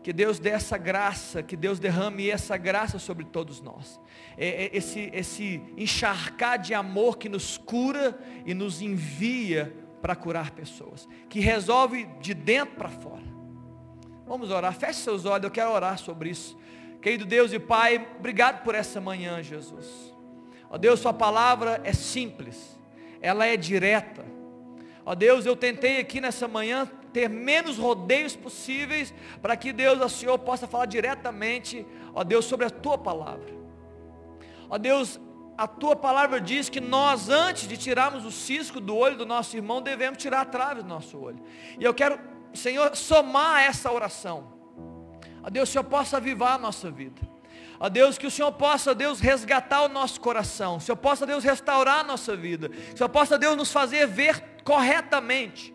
[0.03, 4.01] Que Deus dê essa graça, que Deus derrame essa graça sobre todos nós.
[4.37, 9.73] É, é, esse, esse encharcar de amor que nos cura e nos envia
[10.03, 13.23] para curar pessoas, que resolve de dentro para fora.
[14.27, 16.59] Vamos orar, feche seus olhos, eu quero orar sobre isso.
[17.01, 20.13] Querido Deus e Pai, obrigado por essa manhã, Jesus.
[20.69, 22.79] Ó Deus, Sua palavra é simples,
[23.21, 24.25] ela é direta.
[25.05, 30.09] Ó Deus, eu tentei aqui nessa manhã ter menos rodeios possíveis, para que Deus, o
[30.09, 33.53] Senhor, possa falar diretamente, ó Deus, sobre a Tua palavra.
[34.69, 35.21] Ó Deus,
[35.57, 39.57] a tua palavra diz que nós, antes de tirarmos o cisco do olho do nosso
[39.57, 41.43] irmão, devemos tirar a trave do nosso olho.
[41.79, 42.19] E eu quero,
[42.55, 44.53] Senhor, somar essa oração.
[45.43, 47.21] A Deus, o Senhor possa avivar a nossa vida.
[47.79, 50.77] A Deus, que o Senhor possa, Deus, resgatar o nosso coração.
[50.77, 52.71] O Senhor possa, Deus, restaurar a nossa vida.
[52.95, 55.75] O Senhor possa, Deus, nos fazer ver corretamente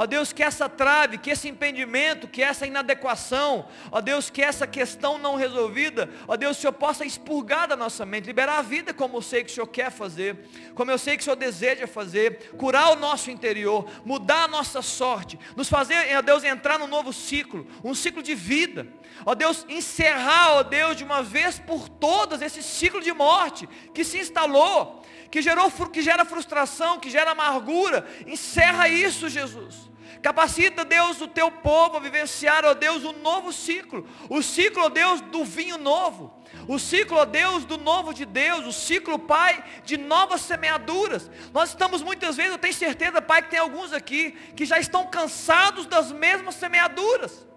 [0.00, 4.64] Ó Deus, que essa trave, que esse impedimento, que essa inadequação, ó Deus, que essa
[4.64, 8.94] questão não resolvida, ó Deus, o Senhor possa expurgar da nossa mente, liberar a vida
[8.94, 10.38] como eu sei que o Senhor quer fazer,
[10.76, 14.82] como eu sei que o Senhor deseja fazer, curar o nosso interior, mudar a nossa
[14.82, 18.86] sorte, nos fazer, ó Deus, entrar num novo ciclo, um ciclo de vida.
[19.26, 24.04] Ó Deus, encerrar, ó Deus, de uma vez por todas esse ciclo de morte que
[24.04, 28.06] se instalou, que gerou que gera frustração, que gera amargura.
[28.26, 29.88] Encerra isso, Jesus.
[30.22, 34.06] Capacita, Deus, o teu povo a vivenciar, ó Deus, um novo ciclo.
[34.28, 36.34] O ciclo, ó Deus, do vinho novo.
[36.66, 38.66] O ciclo, ó Deus, do novo de Deus.
[38.66, 41.30] O ciclo, Pai, de novas semeaduras.
[41.52, 45.06] Nós estamos muitas vezes, eu tenho certeza, Pai, que tem alguns aqui que já estão
[45.06, 47.47] cansados das mesmas semeaduras.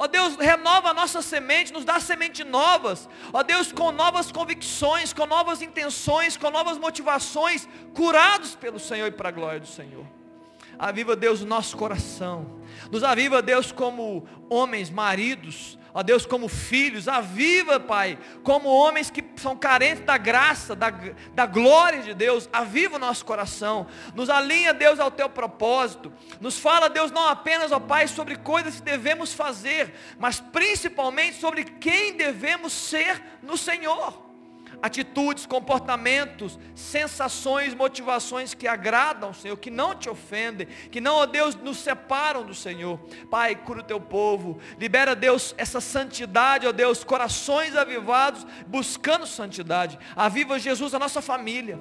[0.00, 3.08] Ó Deus, renova a nossa semente, nos dá semente novas.
[3.32, 9.10] Ó Deus, com novas convicções, com novas intenções, com novas motivações, curados pelo Senhor e
[9.10, 10.06] para a glória do Senhor.
[10.78, 12.60] Aviva Deus o nosso coração.
[12.92, 19.24] Nos aviva Deus como homens, maridos, ó Deus como filhos, aviva Pai, como homens que
[19.34, 20.92] são carentes da graça, da,
[21.34, 23.84] da glória de Deus, aviva o nosso coração,
[24.14, 28.76] nos alinha Deus ao teu propósito, nos fala Deus não apenas ó Pai sobre coisas
[28.76, 34.27] que devemos fazer, mas principalmente sobre quem devemos ser no Senhor.
[34.82, 41.54] Atitudes, comportamentos, sensações, motivações que agradam, Senhor, que não te ofendem, que não, ó Deus,
[41.54, 42.98] nos separam do Senhor.
[43.30, 49.98] Pai, cura o teu povo, libera, Deus, essa santidade, ó Deus, corações avivados, buscando santidade.
[50.14, 51.78] Aviva, Jesus, a nossa família.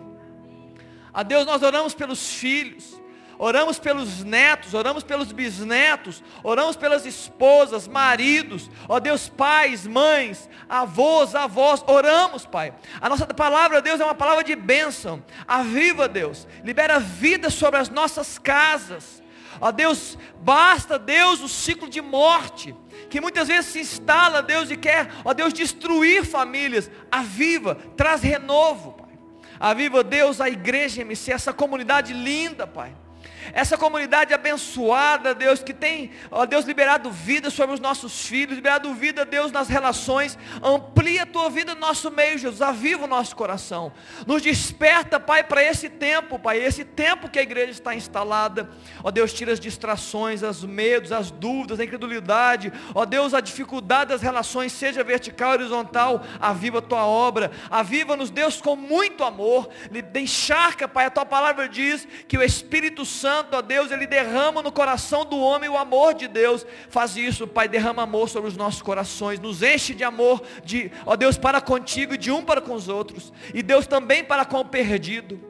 [1.14, 3.00] A Deus, nós oramos pelos filhos
[3.40, 11.36] oramos pelos netos, oramos pelos bisnetos, oramos pelas esposas, maridos, ó Deus, pais, mães, avós,
[11.36, 12.74] avós, oramos, Pai.
[13.00, 15.24] A nossa palavra, Deus, é uma palavra de bênção.
[15.48, 19.22] Aviva, Deus, libera vida sobre as nossas casas.
[19.60, 22.76] Ó Deus, basta, Deus, o ciclo de morte,
[23.10, 26.90] que muitas vezes se instala, Deus, e quer, ó Deus, destruir famílias.
[27.12, 29.08] Aviva, traz renovo, Pai.
[29.60, 32.94] Aviva, Deus, a igreja MC, essa comunidade linda, Pai
[33.54, 38.94] essa comunidade abençoada, Deus, que tem, ó Deus, liberado vida sobre os nossos filhos, liberado
[38.94, 43.36] vida, Deus, nas relações, amplia a tua vida no nosso meio, Jesus, aviva o nosso
[43.36, 43.92] coração,
[44.26, 48.70] nos desperta, Pai, para esse tempo, Pai, esse tempo que a igreja está instalada,
[49.04, 54.10] ó Deus, tira as distrações, os medos, as dúvidas, a incredulidade, ó Deus, a dificuldade
[54.10, 59.70] das relações, seja vertical, horizontal, aviva a tua obra, aviva-nos, Deus, com muito amor,
[60.28, 64.64] encharca, Pai, a tua palavra diz que o Espírito Santo, Santo, ó Deus, Ele derrama
[64.64, 66.66] no coração do homem o amor de Deus.
[66.90, 71.16] Faz isso, Pai, derrama amor sobre os nossos corações, nos enche de amor, de, ó
[71.16, 73.32] Deus, para contigo e de um para com os outros.
[73.54, 75.47] E Deus também para com o perdido.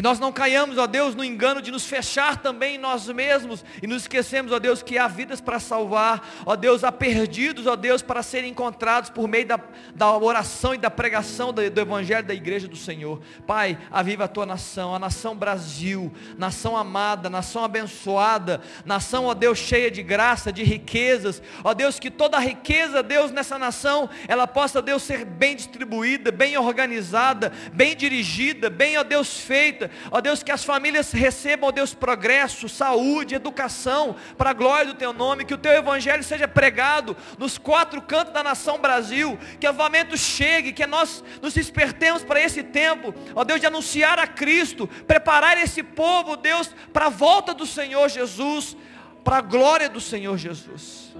[0.00, 3.62] Que nós não caiamos, ó Deus, no engano de nos fechar também em nós mesmos
[3.82, 7.76] e nos esquecemos, ó Deus, que há vidas para salvar, ó Deus, há perdidos, ó
[7.76, 9.60] Deus, para serem encontrados por meio da,
[9.94, 13.20] da oração e da pregação do, do Evangelho da Igreja do Senhor.
[13.46, 19.58] Pai, aviva a tua nação, a nação Brasil, nação amada, nação abençoada, nação, ó Deus,
[19.58, 24.46] cheia de graça, de riquezas, ó Deus, que toda a riqueza, Deus, nessa nação, ela
[24.46, 30.42] possa, Deus, ser bem distribuída, bem organizada, bem dirigida, bem, ó Deus, feita Ó Deus,
[30.42, 35.44] que as famílias recebam, ó Deus, progresso, saúde, educação, para a glória do Teu nome,
[35.44, 40.16] que o Teu Evangelho seja pregado nos quatro cantos da nação Brasil, que o avamento
[40.16, 45.58] chegue, que nós nos despertemos para esse tempo, ó Deus, de anunciar a Cristo, preparar
[45.58, 48.76] esse povo, Deus, para a volta do Senhor Jesus,
[49.24, 51.14] para a glória do Senhor Jesus.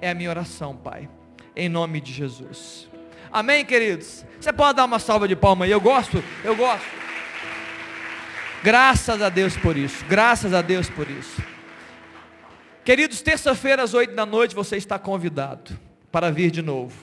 [0.00, 1.08] É a minha oração, Pai,
[1.56, 2.88] em nome de Jesus.
[3.30, 4.24] Amém, queridos?
[4.40, 5.72] Você pode dar uma salva de palmas aí?
[5.72, 6.86] Eu gosto, eu gosto.
[8.62, 10.04] Graças a Deus por isso.
[10.06, 11.42] Graças a Deus por isso.
[12.84, 15.78] Queridos, terça-feira às oito da noite você está convidado
[16.10, 16.96] para vir de novo.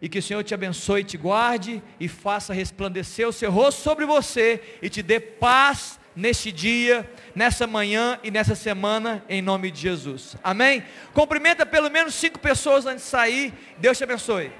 [0.00, 4.04] E que o Senhor te abençoe, te guarde e faça resplandecer o seu rosto sobre
[4.04, 9.80] você e te dê paz neste dia, nessa manhã e nessa semana, em nome de
[9.80, 10.36] Jesus.
[10.42, 10.82] Amém?
[11.12, 13.52] Cumprimenta pelo menos cinco pessoas antes de sair.
[13.78, 14.52] Deus te abençoe.